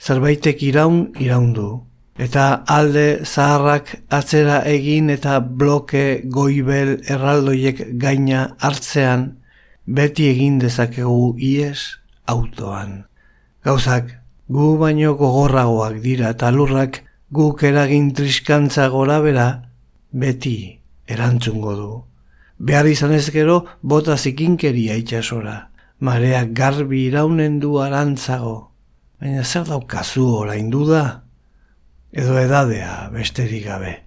zerbaitek 0.00 0.62
iraun 0.62 1.02
iraundu. 1.20 1.68
Eta 2.16 2.64
alde 2.68 3.20
zaharrak 3.24 3.92
atzera 4.08 4.62
egin 4.68 5.12
eta 5.12 5.38
bloke 5.40 6.22
goibel 6.24 6.96
erraldoiek 7.08 7.84
gaina 8.00 8.46
hartzean 8.58 9.26
beti 9.84 10.30
egin 10.32 10.58
dezakegu 10.64 11.34
ies 11.36 12.00
autoan. 12.26 13.04
Gauzak, 13.64 14.16
gu 14.48 14.74
baino 14.80 15.14
gogorragoak 15.20 16.00
dira 16.00 16.32
eta 16.32 16.50
lurrak 16.50 17.02
guk 17.30 17.62
eragin 17.62 18.10
triskantza 18.12 18.88
gora 18.90 19.20
bera, 19.22 19.48
beti 20.10 20.80
erantzungo 21.06 21.74
du. 21.78 21.90
Behar 22.58 22.88
izan 22.90 23.14
ez 23.14 23.30
gero, 23.30 23.64
bota 23.82 24.16
zikinkeria 24.18 24.96
itxasora. 24.98 25.70
Mareak 26.00 26.52
garbi 26.56 27.06
iraunen 27.06 27.60
du 27.60 27.78
arantzago. 27.78 28.72
Baina 29.20 29.44
zer 29.44 29.64
daukazu 29.68 30.26
orain 30.42 30.70
da? 30.70 31.22
Edo 32.12 32.38
edadea 32.38 33.08
besterik 33.12 33.64
gabe. 33.66 34.02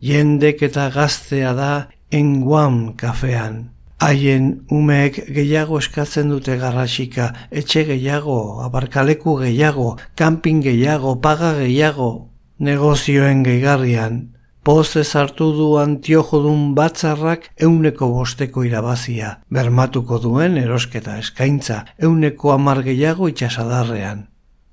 Jendek 0.00 0.62
eta 0.62 0.90
gaztea 0.90 1.52
da 1.54 1.88
enguam 2.10 2.94
kafean. 2.96 3.70
Haien 4.00 4.64
umeek 4.70 5.26
gehiago 5.34 5.78
eskatzen 5.78 6.30
dute 6.30 6.56
garrasika, 6.56 7.34
etxe 7.50 7.84
gehiago, 7.84 8.62
abarkaleku 8.62 9.36
gehiago, 9.42 9.98
kanpin 10.16 10.62
gehiago, 10.62 11.20
paga 11.20 11.52
gehiago, 11.58 12.29
negozioen 12.60 13.42
gehigarrian, 13.42 14.20
poze 14.62 15.02
hartu 15.16 15.46
du 15.56 15.68
antiojodun 15.80 16.74
batzarrak 16.76 17.48
euneko 17.66 18.10
bosteko 18.12 18.64
irabazia, 18.68 19.38
bermatuko 19.48 20.18
duen 20.20 20.58
erosketa 20.60 21.16
eskaintza 21.22 21.84
euneko 21.98 22.52
amar 22.52 22.82
gehiago 22.84 23.30
itxasadarrean. 23.32 24.26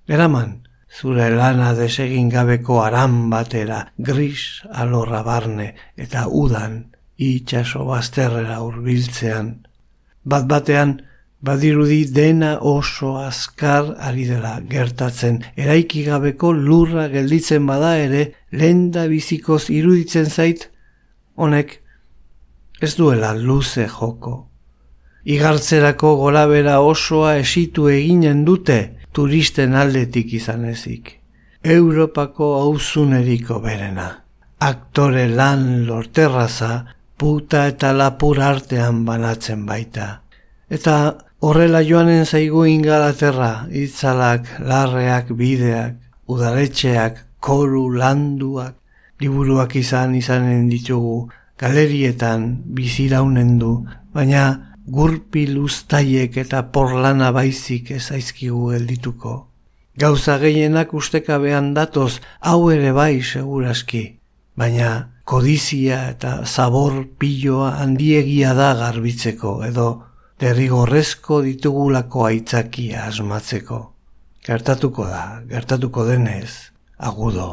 Eraman, 0.07 0.67
zure 0.91 1.29
lana 1.31 1.73
desegin 1.79 2.29
gabeko 2.29 2.81
aran 2.83 3.29
batera, 3.31 3.85
gris 3.97 4.63
alorra 4.83 5.23
barne 5.23 5.73
eta 5.95 6.27
udan 6.27 6.77
itxaso 7.17 7.85
bazterrera 7.87 8.61
urbiltzean. 8.67 9.53
Bat 10.27 10.47
batean, 10.51 10.97
Badirudi 11.39 12.05
dena 12.09 12.57
oso 12.61 13.17
azkar 13.21 13.93
ari 14.01 14.25
dela 14.25 14.57
gertatzen. 14.69 15.43
Eraikigabeko 15.55 16.51
lurra 16.51 17.07
gelditzen 17.13 17.67
bada 17.69 17.93
ere, 17.97 18.23
lenda 18.51 19.05
bizikoz 19.07 19.69
iruditzen 19.69 20.25
zait, 20.25 20.69
honek 21.35 21.77
ez 22.81 22.95
duela 22.97 23.33
luze 23.37 23.87
joko. 23.87 24.47
Igartzerako 25.27 26.15
gorabera 26.23 26.79
osoa 26.81 27.35
esitu 27.37 27.89
eginen 27.91 28.45
dute 28.45 28.97
turisten 29.13 29.75
aldetik 29.75 30.33
izan 30.33 30.65
ezik. 30.65 31.17
Europako 31.63 32.53
hauzuneriko 32.61 33.59
berena. 33.59 34.07
Aktore 34.59 35.27
lan 35.29 35.85
lorterraza, 35.85 36.85
puta 37.17 37.67
eta 37.67 37.91
lapur 37.93 38.39
artean 38.41 39.03
banatzen 39.05 39.65
baita. 39.65 40.07
Eta 40.69 40.97
Horrela 41.39 41.83
joanen 41.85 42.25
zaigu 42.25 42.63
ingalaterra, 42.65 43.67
itzalak, 43.69 44.47
larreak, 44.65 45.29
bideak, 45.37 45.99
udaletxeak, 46.25 47.19
koru, 47.39 47.91
landuak, 47.93 48.73
liburuak 49.21 49.75
izan 49.77 50.15
izanen 50.17 50.65
ditugu, 50.71 51.27
galerietan 51.61 52.47
biziraunen 52.73 53.59
du, 53.61 53.73
baina 54.17 54.73
gurpi 54.87 55.45
luztaiek 55.51 56.39
eta 56.41 56.63
porlana 56.73 57.29
baizik 57.35 57.93
ezaizkigu 57.99 58.71
geldituko. 58.73 59.35
Gauza 59.97 60.39
gehienak 60.41 60.93
ustekabean 60.97 61.75
datoz, 61.77 62.17
hau 62.41 62.71
ere 62.73 62.95
bai 62.97 63.21
seguraski, 63.21 64.03
baina 64.57 64.89
kodizia 65.23 66.07
eta 66.09 66.39
zabor 66.45 67.03
piloa 67.19 67.75
handiegia 67.83 68.57
da 68.57 68.73
garbitzeko, 68.81 69.59
edo 69.69 69.89
derrigorrezko 70.39 71.41
ditugulako 71.41 72.25
aitzakia 72.27 73.07
asmatzeko. 73.09 73.79
Gertatuko 74.45 75.07
da, 75.09 75.41
gertatuko 75.49 76.05
denez, 76.05 76.71
agudo. 76.97 77.47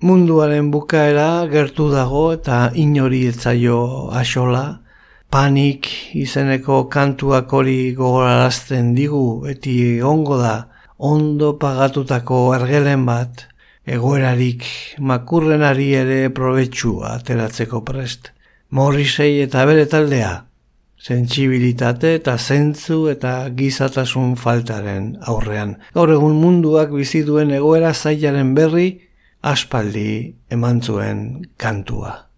Munduaren 0.00 0.70
bukaera 0.72 1.44
gertu 1.52 1.90
dago 1.92 2.30
eta 2.32 2.70
inori 2.80 3.26
etzaio 3.28 4.08
asola, 4.16 4.80
panik 5.30 5.90
izeneko 6.16 6.86
kantuak 6.88 7.52
hori 7.52 7.92
gogorarazten 7.94 8.94
digu, 8.96 9.44
eti 9.52 10.00
ongo 10.00 10.40
da, 10.40 10.56
ondo 10.96 11.52
pagatutako 11.60 12.42
ergelen 12.56 13.04
bat, 13.04 13.44
egoerarik 13.84 14.64
makurrenari 14.98 15.92
ere 16.00 16.20
probetxua 16.32 17.18
ateratzeko 17.20 17.84
prest. 17.84 18.32
Morrisei 18.70 19.42
eta 19.44 19.66
bere 19.68 19.84
taldea, 19.90 20.38
sentsibilitate 21.00 22.14
eta 22.18 22.36
zentzu 22.38 23.06
eta 23.12 23.34
gizatasun 23.56 24.36
faltaren 24.36 25.14
aurrean. 25.32 25.76
Gaur 25.96 26.12
egun 26.16 26.36
munduak 26.40 26.92
bizi 26.94 27.24
duen 27.24 27.52
egoera 27.56 27.94
zailaren 27.94 28.54
berri 28.54 28.88
aspaldi 29.42 30.34
eman 30.52 30.82
zuen 30.84 31.22
kantua. 31.56 32.29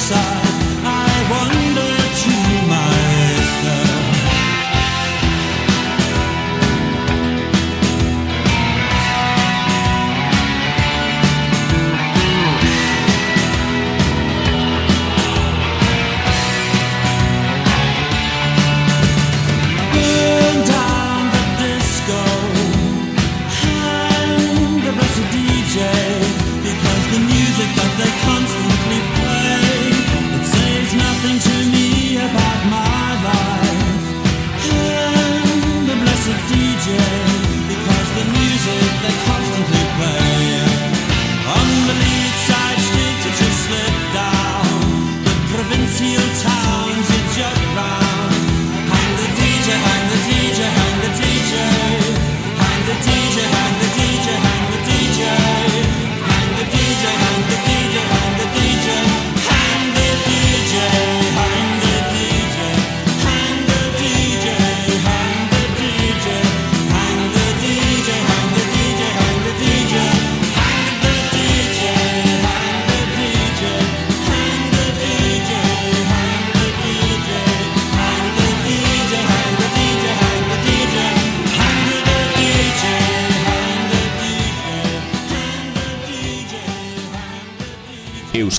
side. 0.00 0.39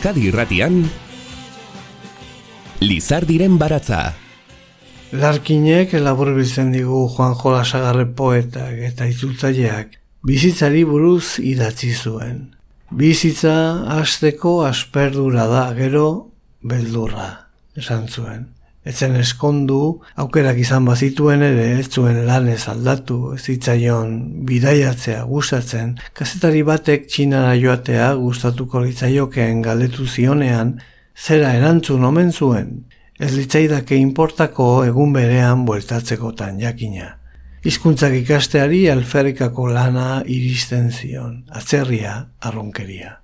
Euskadi 0.01 0.23
irratian 0.31 0.79
Lizardiren 2.81 3.59
baratza 3.61 3.99
Larkinek 5.13 5.93
labur 6.01 6.31
biltzen 6.33 6.71
digu 6.73 7.03
Juan 7.13 7.35
Jola 7.37 7.59
Sagarre 7.61 8.07
poetak 8.17 8.79
eta 8.87 9.05
itzultzaileak 9.05 9.93
bizitzari 10.25 10.81
buruz 10.89 11.37
idatzi 11.37 11.91
zuen. 11.93 12.39
Bizitza 12.89 13.53
hasteko 13.99 14.55
asperdura 14.65 15.45
da, 15.53 15.67
gero 15.77 16.07
beldurra, 16.65 17.29
esan 17.77 18.09
zuen. 18.09 18.47
Etzen 18.81 19.13
eskondu, 19.13 20.01
aukerak 20.17 20.57
izan 20.57 20.87
bazituen 20.89 21.43
ere, 21.45 21.67
ez 21.77 21.85
zuen 21.93 22.23
lanez 22.25 22.63
aldatu, 22.71 23.35
ez 23.35 23.43
zitzaion 23.45 24.15
bidaiatzea 24.49 25.21
gustatzen, 25.29 25.91
kazetari 26.17 26.63
batek 26.65 27.05
txinara 27.05 27.53
joatea 27.61 28.07
gustatuko 28.17 28.81
litzaiokeen 28.81 29.59
galdetu 29.61 30.07
zionean, 30.09 30.79
zera 31.13 31.51
erantzun 31.59 32.07
omen 32.09 32.31
zuen, 32.33 32.71
ez 33.21 33.29
litzaidake 33.35 33.99
inportako 34.01 34.69
egun 34.87 35.13
berean 35.13 35.61
bueltatzekotan 35.67 36.57
jakina. 36.59 37.17
Hizkuntzak 37.61 38.15
ikasteari 38.17 38.87
alferikako 38.89 39.67
lana 39.69 40.23
iristen 40.25 40.89
zion, 40.89 41.43
atzerria, 41.53 42.15
arronkeria. 42.41 43.19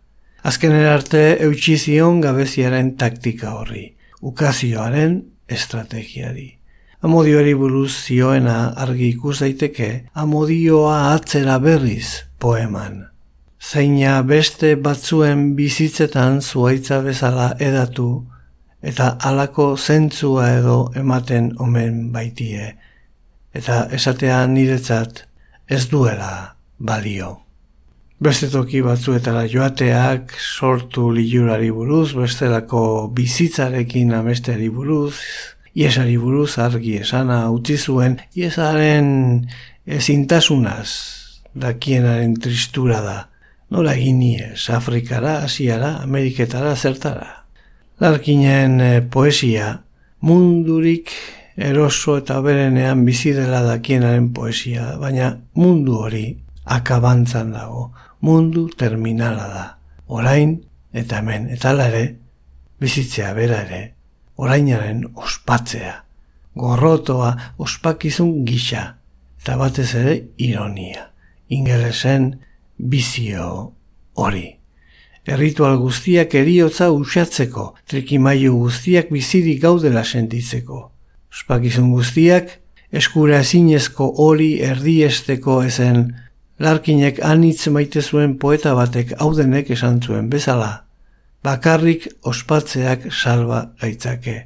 Azken 0.45 0.78
arte 0.86 1.24
eutxi 1.47 1.80
zion 1.82 2.22
gabeziaren 2.22 2.93
taktika 3.01 3.55
horri, 3.58 3.88
ukazioaren 4.22 5.18
estrategiari. 5.48 6.58
Amodioari 7.02 7.54
buruz 7.54 7.91
zioena 7.93 8.74
argi 8.76 9.12
ikus 9.14 9.39
daiteke, 9.39 10.10
amodioa 10.14 11.14
atzera 11.14 11.60
berriz 11.60 12.24
poeman. 12.39 13.06
Zeina 13.62 14.22
beste 14.24 14.76
batzuen 14.76 15.56
bizitzetan 15.56 16.41
zuaitza 16.41 17.02
bezala 17.06 17.52
edatu, 17.60 18.26
eta 18.82 19.16
halako 19.22 19.76
zentzua 19.78 20.52
edo 20.60 20.78
ematen 20.95 21.54
omen 21.60 22.12
baitie, 22.14 22.76
eta 23.54 23.88
esatea 23.91 24.45
niretzat 24.48 25.26
ez 25.68 25.88
duela 25.89 26.58
balio. 26.78 27.47
Beste 28.18 28.47
toki 28.49 28.80
batzuetara 28.82 29.43
joateak 29.45 30.32
sortu 30.41 31.11
liurari 31.13 31.68
buruz, 31.70 32.15
bestelako 32.18 32.80
bizitzarekin 33.13 34.15
amesteari 34.18 34.72
buruz, 34.74 35.20
iesari 35.78 36.15
buruz 36.18 36.55
argi 36.57 36.95
esana 36.97 37.43
utzi 37.53 37.76
zuen, 37.78 38.15
iesaren 38.34 39.11
ezintasunaz 39.86 40.88
dakienaren 41.53 42.34
tristura 42.41 43.03
da. 43.05 43.18
Nola 43.70 43.93
giniez, 43.99 44.65
Afrikara, 44.74 45.43
Asiara, 45.45 45.99
Ameriketara, 46.01 46.74
zertara. 46.76 47.43
Larkinen 48.01 48.82
eh, 48.82 49.01
poesia 49.13 49.76
mundurik 50.26 51.13
eroso 51.53 52.18
eta 52.18 52.41
berenean 52.41 53.05
bizi 53.05 53.36
dela 53.38 53.61
dakienaren 53.61 54.34
poesia, 54.34 54.95
baina 54.97 55.36
mundu 55.53 56.01
hori 56.01 56.26
akabantzan 56.65 57.53
dago, 57.53 57.91
mundu 58.22 58.68
terminala 58.70 59.47
da. 59.47 59.65
Orain 60.07 60.57
eta 60.93 61.20
hemen, 61.20 61.49
eta 61.53 61.74
ere, 61.86 62.18
bizitzea 62.80 63.34
bera 63.34 63.61
ere, 63.65 63.82
orainaren 64.38 65.05
ospatzea, 65.15 66.03
gorrotoa 66.55 67.32
ospakizun 67.57 68.45
gisa, 68.45 68.97
eta 69.41 69.57
batez 69.57 69.93
ere 69.95 70.15
ironia, 70.38 71.09
ingelesen 71.49 72.38
bizio 72.78 73.74
hori. 74.13 74.57
Erritual 75.28 75.76
guztiak 75.82 76.34
eriotza 76.39 76.88
usatzeko, 76.95 77.74
trikimailu 77.86 78.53
guztiak 78.61 79.09
bizirik 79.11 79.59
gaudela 79.61 80.05
sentitzeko. 80.05 80.86
Ospakizun 81.34 81.91
guztiak, 81.91 82.53
eskura 82.95 83.41
ezinezko 83.43 84.07
hori 84.24 84.53
erdiesteko 84.63 85.59
ezen, 85.68 86.13
larkinek 86.60 87.20
anitz 87.24 87.68
maite 87.68 88.01
zuen 88.01 88.38
poeta 88.38 88.74
batek 88.76 89.14
haudenek 89.20 89.72
esan 89.76 90.01
zuen 90.01 90.30
bezala, 90.30 90.72
bakarrik 91.43 92.08
ospatzeak 92.24 93.12
salba 93.12 93.64
gaitzake. 93.82 94.38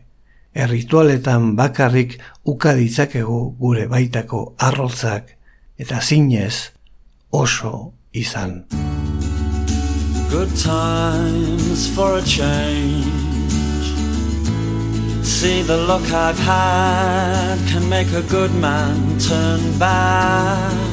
Erritualetan 0.54 1.56
bakarrik 1.56 2.18
uka 2.44 2.74
ditzakegu 2.76 3.40
gure 3.60 3.88
baitako 3.88 4.56
arrotzak 4.60 5.36
eta 5.80 6.02
zinez 6.02 6.72
oso 7.32 7.94
izan. 8.12 8.66
Good 10.32 10.52
times 10.56 11.88
for 11.96 12.18
a 12.18 12.22
change 12.22 13.32
See 15.42 15.64
the 15.64 15.76
look 15.76 16.04
I've 16.14 16.38
had 16.38 17.58
can 17.68 17.90
make 17.90 18.12
a 18.12 18.22
good 18.22 18.54
man 18.54 19.18
turn 19.18 19.80
bad. 19.80 20.91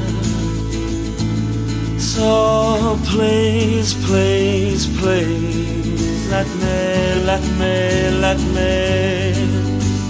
So 2.18 2.98
please, 3.04 3.94
please, 4.04 4.88
please, 4.98 6.28
let 6.28 6.48
me, 6.62 7.22
let 7.24 7.44
me, 7.60 8.10
let 8.18 8.40
me, 8.56 8.72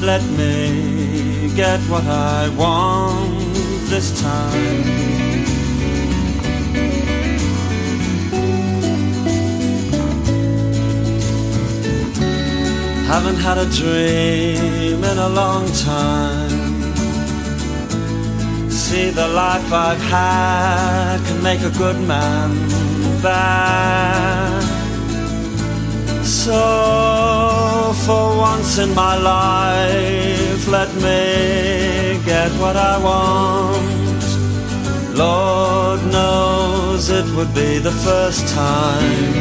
let 0.00 0.22
me 0.38 1.52
get 1.54 1.78
what 1.80 2.06
I 2.06 2.48
want 2.56 3.52
this 3.90 4.18
time. 4.22 4.84
Haven't 13.04 13.36
had 13.36 13.58
a 13.58 13.66
dream 13.66 15.04
in 15.04 15.18
a 15.18 15.28
long 15.28 15.70
time. 15.72 16.57
See, 18.88 19.10
the 19.10 19.28
life 19.28 19.70
I've 19.70 20.00
had 20.00 21.18
can 21.26 21.42
make 21.42 21.60
a 21.60 21.68
good 21.76 22.00
man 22.08 22.50
bad. 23.22 24.62
So, 26.24 27.92
for 28.06 28.38
once 28.38 28.78
in 28.78 28.94
my 28.94 29.14
life, 29.18 30.66
let 30.68 30.88
me 30.94 32.18
get 32.24 32.50
what 32.62 32.76
I 32.78 32.96
want. 33.08 34.24
Lord 35.14 36.00
knows 36.10 37.10
it 37.10 37.26
would 37.36 37.52
be 37.54 37.78
the 37.80 37.96
first 38.06 38.48
time. 38.48 39.34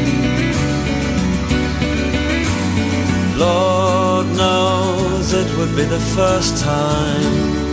Lord 3.38 4.28
knows 4.36 5.32
it 5.32 5.50
would 5.58 5.74
be 5.74 5.86
the 5.86 6.04
first 6.18 6.62
time 6.62 7.67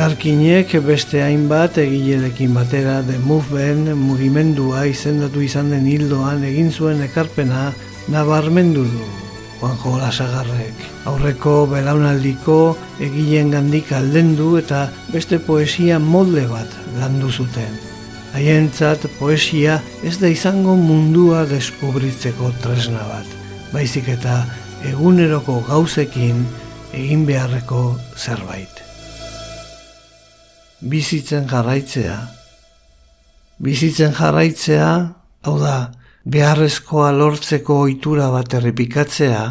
Larkinek 0.00 0.70
beste 0.80 1.18
hainbat 1.20 1.74
egilerekin 1.82 2.54
batera 2.56 3.02
The 3.04 3.18
Movement 3.20 3.90
mugimendua 4.00 4.86
izendatu 4.88 5.42
izan 5.44 5.68
den 5.74 5.84
hildoan 5.90 6.40
egin 6.48 6.70
zuen 6.72 7.02
ekarpena 7.04 7.66
nabarmendu 8.08 8.86
du 8.88 9.10
Juanjo 9.60 9.98
Lasagarrek. 10.00 10.80
Aurreko 11.10 11.66
belaunaldiko 11.74 12.56
egileen 13.10 13.52
gandik 13.52 13.92
aldendu 13.92 14.54
eta 14.62 14.86
beste 15.12 15.36
poesia 15.50 16.00
molde 16.00 16.48
bat 16.48 16.80
landu 16.96 17.28
zuten. 17.28 17.76
Haientzat 18.32 19.04
poesia 19.20 19.82
ez 20.00 20.16
da 20.16 20.32
izango 20.32 20.80
mundua 20.80 21.44
deskubritzeko 21.50 22.54
tresna 22.64 23.04
bat, 23.12 23.40
baizik 23.76 24.08
eta 24.16 24.46
eguneroko 24.94 25.60
gauzekin 25.68 26.46
egin 26.96 27.28
beharreko 27.28 27.98
zerbait. 28.16 28.89
Bizitzen 30.80 31.44
jarraitzea. 31.44 32.14
Bizitzen 33.60 34.14
jarraitzea, 34.16 34.86
hau 35.44 35.56
da, 35.60 35.74
beharrezkoa 36.24 37.10
lortzeko 37.12 37.82
ohitura 37.82 38.30
bat 38.32 38.54
errepikatzea, 38.56 39.42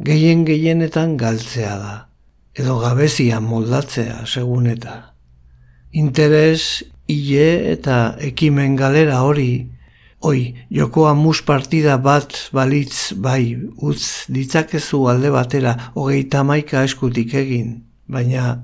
gehien 0.00 0.46
gehienetan 0.48 1.18
galtzea 1.20 1.74
da, 1.76 1.92
edo 2.56 2.78
gabezia 2.80 3.42
moldatzea, 3.44 4.22
segun 4.24 4.70
eta. 4.72 4.96
Interes 5.92 6.84
ile 7.04 7.74
eta 7.74 8.16
ekimen 8.24 8.80
galera 8.80 9.20
hori, 9.28 9.68
oi, 10.24 10.40
jokoa 10.72 11.12
mus 11.12 11.42
partida 11.44 12.00
bat 12.00 12.48
balitz 12.56 13.12
bai, 13.12 13.58
utz 13.76 14.24
ditzakezu 14.32 15.04
alde 15.12 15.36
batera 15.36 15.76
hogeita 15.92 16.48
maika 16.48 16.80
eskutik 16.88 17.36
egin, 17.44 17.82
baina 18.08 18.54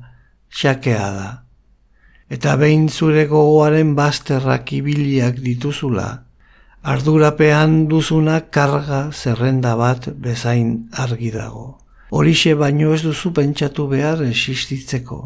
xakea 0.49 1.09
da. 1.21 1.44
Eta 2.31 2.57
behin 2.57 2.89
zure 2.89 3.27
gogoaren 3.27 3.95
bazterrak 3.95 4.73
ibiliak 4.73 5.39
dituzula, 5.45 6.25
ardurapean 6.83 7.87
duzuna 7.89 8.41
karga 8.51 9.11
zerrenda 9.13 9.77
bat 9.77 10.09
bezain 10.17 10.89
argi 10.93 11.31
dago. 11.31 11.79
Horixe 12.11 12.55
baino 12.55 12.95
ez 12.95 13.03
duzu 13.03 13.33
pentsatu 13.33 13.89
behar 13.89 14.23
existitzeko, 14.25 15.23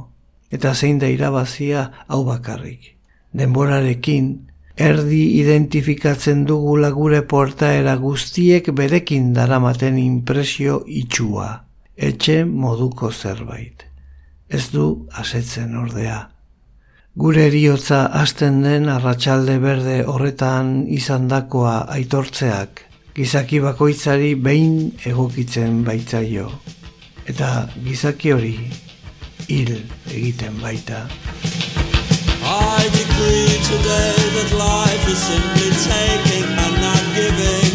eta 0.51 0.75
zein 0.75 0.99
da 0.99 1.09
irabazia 1.09 1.91
hau 2.09 2.25
bakarrik 2.25 2.99
denborarekin 3.33 4.29
erdi 4.79 5.23
identifikatzen 5.41 6.45
dugula 6.47 6.91
gure 6.95 7.23
portaera 7.27 7.97
guztiek 7.97 8.71
berekin 8.81 9.33
daramaten 9.35 9.99
impresio 9.99 10.83
itxua, 10.87 11.49
etxe 11.97 12.45
moduko 12.45 13.11
zerbait. 13.13 13.85
Ez 14.49 14.71
du 14.73 15.09
asetzen 15.13 15.77
ordea. 15.77 16.29
Gure 17.19 17.49
eriotza 17.49 18.05
hasten 18.15 18.61
den 18.63 18.85
arratsalde 18.93 19.57
berde 19.59 19.95
horretan 20.07 20.69
izandakoa 20.97 21.73
aitortzeak, 21.97 22.85
gizaki 23.17 23.59
bakoitzari 23.65 24.37
behin 24.45 24.77
egokitzen 25.11 25.81
baitzaio. 25.89 26.47
Eta 27.27 27.49
gizaki 27.89 28.31
hori 28.37 28.53
hil 29.49 29.75
egiten 30.15 30.63
baita. 30.63 31.01
I 32.47 32.87
decree 32.95 33.59
today 33.67 34.15
that 34.37 34.55
life 34.63 35.11
is 35.11 35.19
simply 35.19 35.71
taking 35.91 36.49
and 36.55 36.77
not 36.87 37.03
giving 37.19 37.68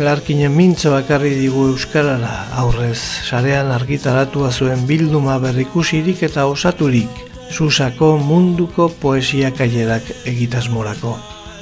larkinen 0.00 0.52
mintzo 0.56 0.90
bakarri 0.94 1.34
digu 1.38 1.66
Euskarara 1.70 2.46
aurrez, 2.62 2.98
sarean 3.28 3.70
argitaratua 3.74 4.50
zuen 4.50 4.86
bilduma 4.88 5.38
berrikusirik 5.42 6.22
eta 6.26 6.46
osaturik, 6.50 7.20
susako 7.50 8.16
munduko 8.18 8.88
poesia 9.02 9.50
kailerak 9.56 10.08
egitasmorako. 10.30 11.16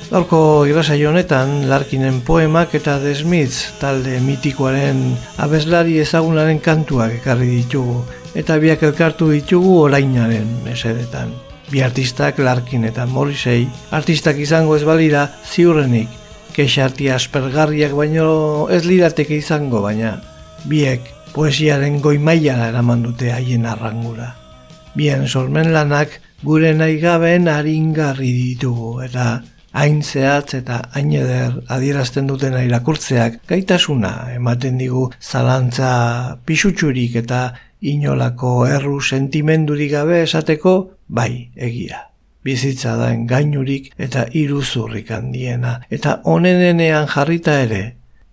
Gaurko 0.09 0.41
irrasaio 0.65 1.11
honetan, 1.11 1.67
larkinen 1.69 2.23
poemak 2.25 2.73
eta 2.79 2.95
desmitz 3.03 3.75
talde 3.81 4.21
mitikoaren 4.25 5.03
abeslari 5.45 5.99
ezagunaren 6.01 6.63
kantuak 6.65 7.19
ekarri 7.19 7.51
ditugu, 7.59 8.01
eta 8.35 8.57
biak 8.63 8.87
elkartu 8.89 9.29
ditugu 9.35 9.75
orainaren 9.83 10.49
mesedetan. 10.65 11.35
Bi 11.69 11.83
artistak 11.85 12.39
larkin 12.41 12.89
eta 12.89 13.05
morisei, 13.05 13.67
artistak 13.93 14.41
izango 14.41 14.79
ez 14.79 14.87
balira 14.89 15.27
ziurrenik, 15.45 16.09
kexarti 16.59 17.07
aspergarriak 17.15 17.93
baino 17.95 18.67
ez 18.75 18.83
lirateke 18.83 19.37
izango 19.39 19.79
baina 19.85 20.17
biek 20.67 21.05
poesiaren 21.31 22.01
goi 22.03 22.17
mailara 22.19 22.73
eraman 22.73 23.05
dute 23.05 23.31
haien 23.31 23.67
arrangura. 23.67 24.33
Bien 24.99 25.29
sormen 25.29 25.71
lanak 25.77 26.17
gure 26.43 26.73
nahi 26.75 26.99
gabeen 26.99 27.47
haringarri 27.53 28.33
ditugu 28.41 28.97
eta 29.07 29.29
hain 29.79 30.03
zehatz 30.03 30.57
eta 30.59 30.81
hain 30.97 31.15
eder 31.21 31.61
adierazten 31.77 32.27
duten 32.27 32.59
irakurtzeak 32.59 33.39
gaitasuna 33.47 34.13
ematen 34.35 34.83
digu 34.83 35.07
zalantza 35.21 35.93
pisutsurik 36.45 37.21
eta 37.23 37.43
inolako 37.95 38.55
erru 38.67 38.99
sentimendurik 39.01 39.95
gabe 39.95 40.23
esateko 40.27 40.79
bai 41.07 41.33
egia 41.55 42.09
bizitza 42.45 42.97
da 42.97 43.13
gainurik 43.29 43.93
eta 43.99 44.27
iruzurrik 44.33 45.11
handiena, 45.11 45.81
eta 45.91 46.21
onenenean 46.25 47.09
jarrita 47.11 47.61
ere, 47.65 47.83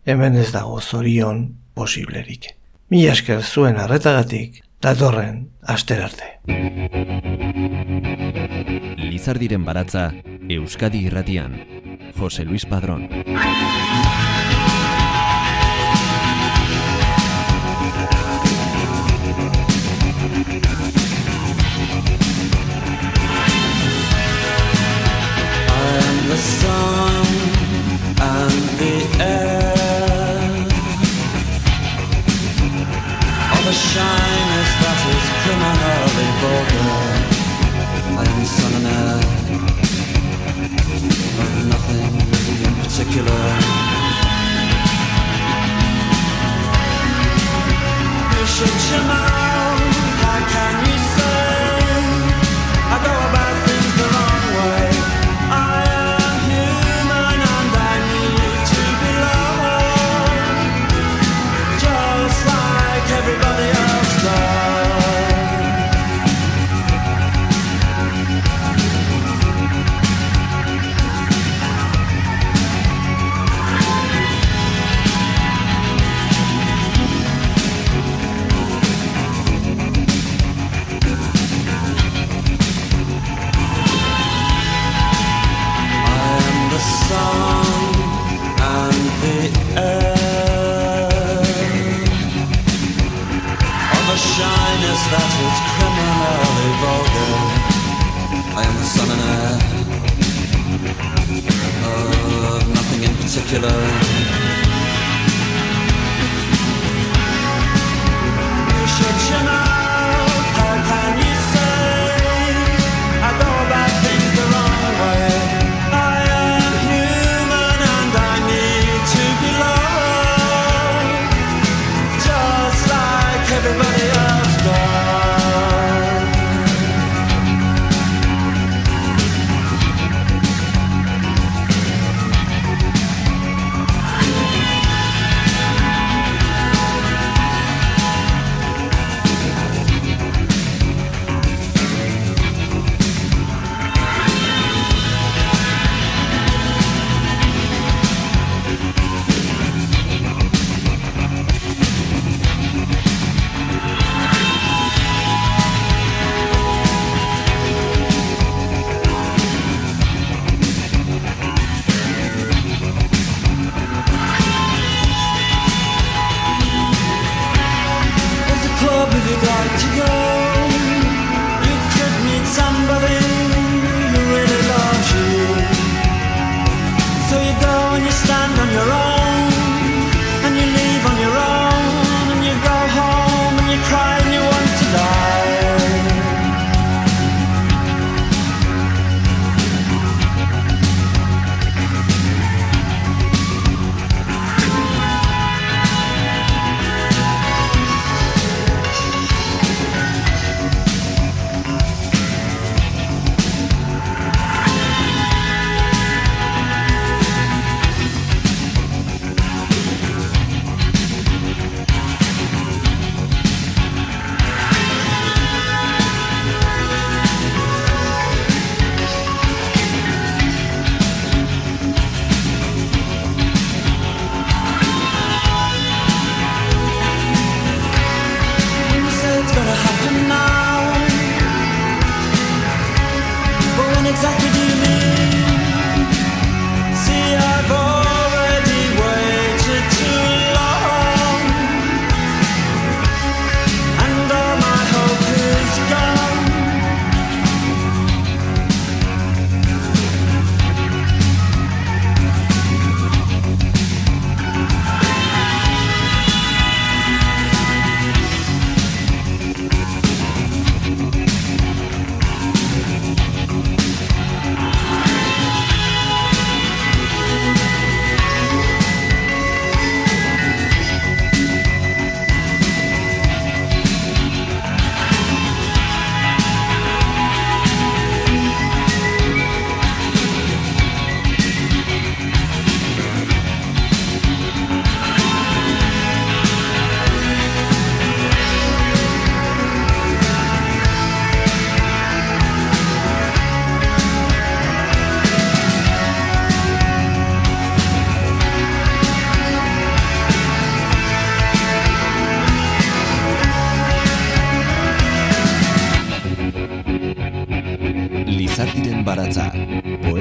hemen 0.06 0.38
ez 0.38 0.52
dago 0.54 0.80
zorion 0.82 1.48
posiblerik. 1.74 2.54
Mi 2.90 3.06
esker 3.10 3.42
zuen 3.44 3.80
arretagatik, 3.82 4.62
datorren 4.82 5.48
asterarte. 5.62 6.36
Lizardiren 9.02 9.66
baratza, 9.66 10.12
Euskadi 10.50 11.06
irratian, 11.10 11.58
Jose 12.20 12.46
Luis 12.46 12.66
Padrón. 12.66 13.10
the 26.36 26.42
sun 26.42 27.26
and 28.20 28.62
the 28.80 28.96
air. 29.24 29.72
All 33.52 33.64
the 33.70 33.76
shyness 33.90 34.72
that 34.82 35.00
is 35.16 35.26
criminally 35.42 36.30
vulgar. 36.42 36.96
I 38.20 38.26
am 38.34 38.44
and 41.42 41.70
nothing 41.74 42.14
in 42.68 42.74
particular. 42.84 43.44
You 48.36 48.46
shut 48.56 48.76
your 48.92 49.04
mouth. 49.12 49.84
How 50.22 50.40
can 50.52 50.76
you? 50.90 50.95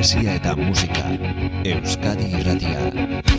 Poesia 0.05 0.34
eta 0.36 0.52
musika, 0.57 1.05
Euskadi 1.64 2.28
irratia. 2.36 3.34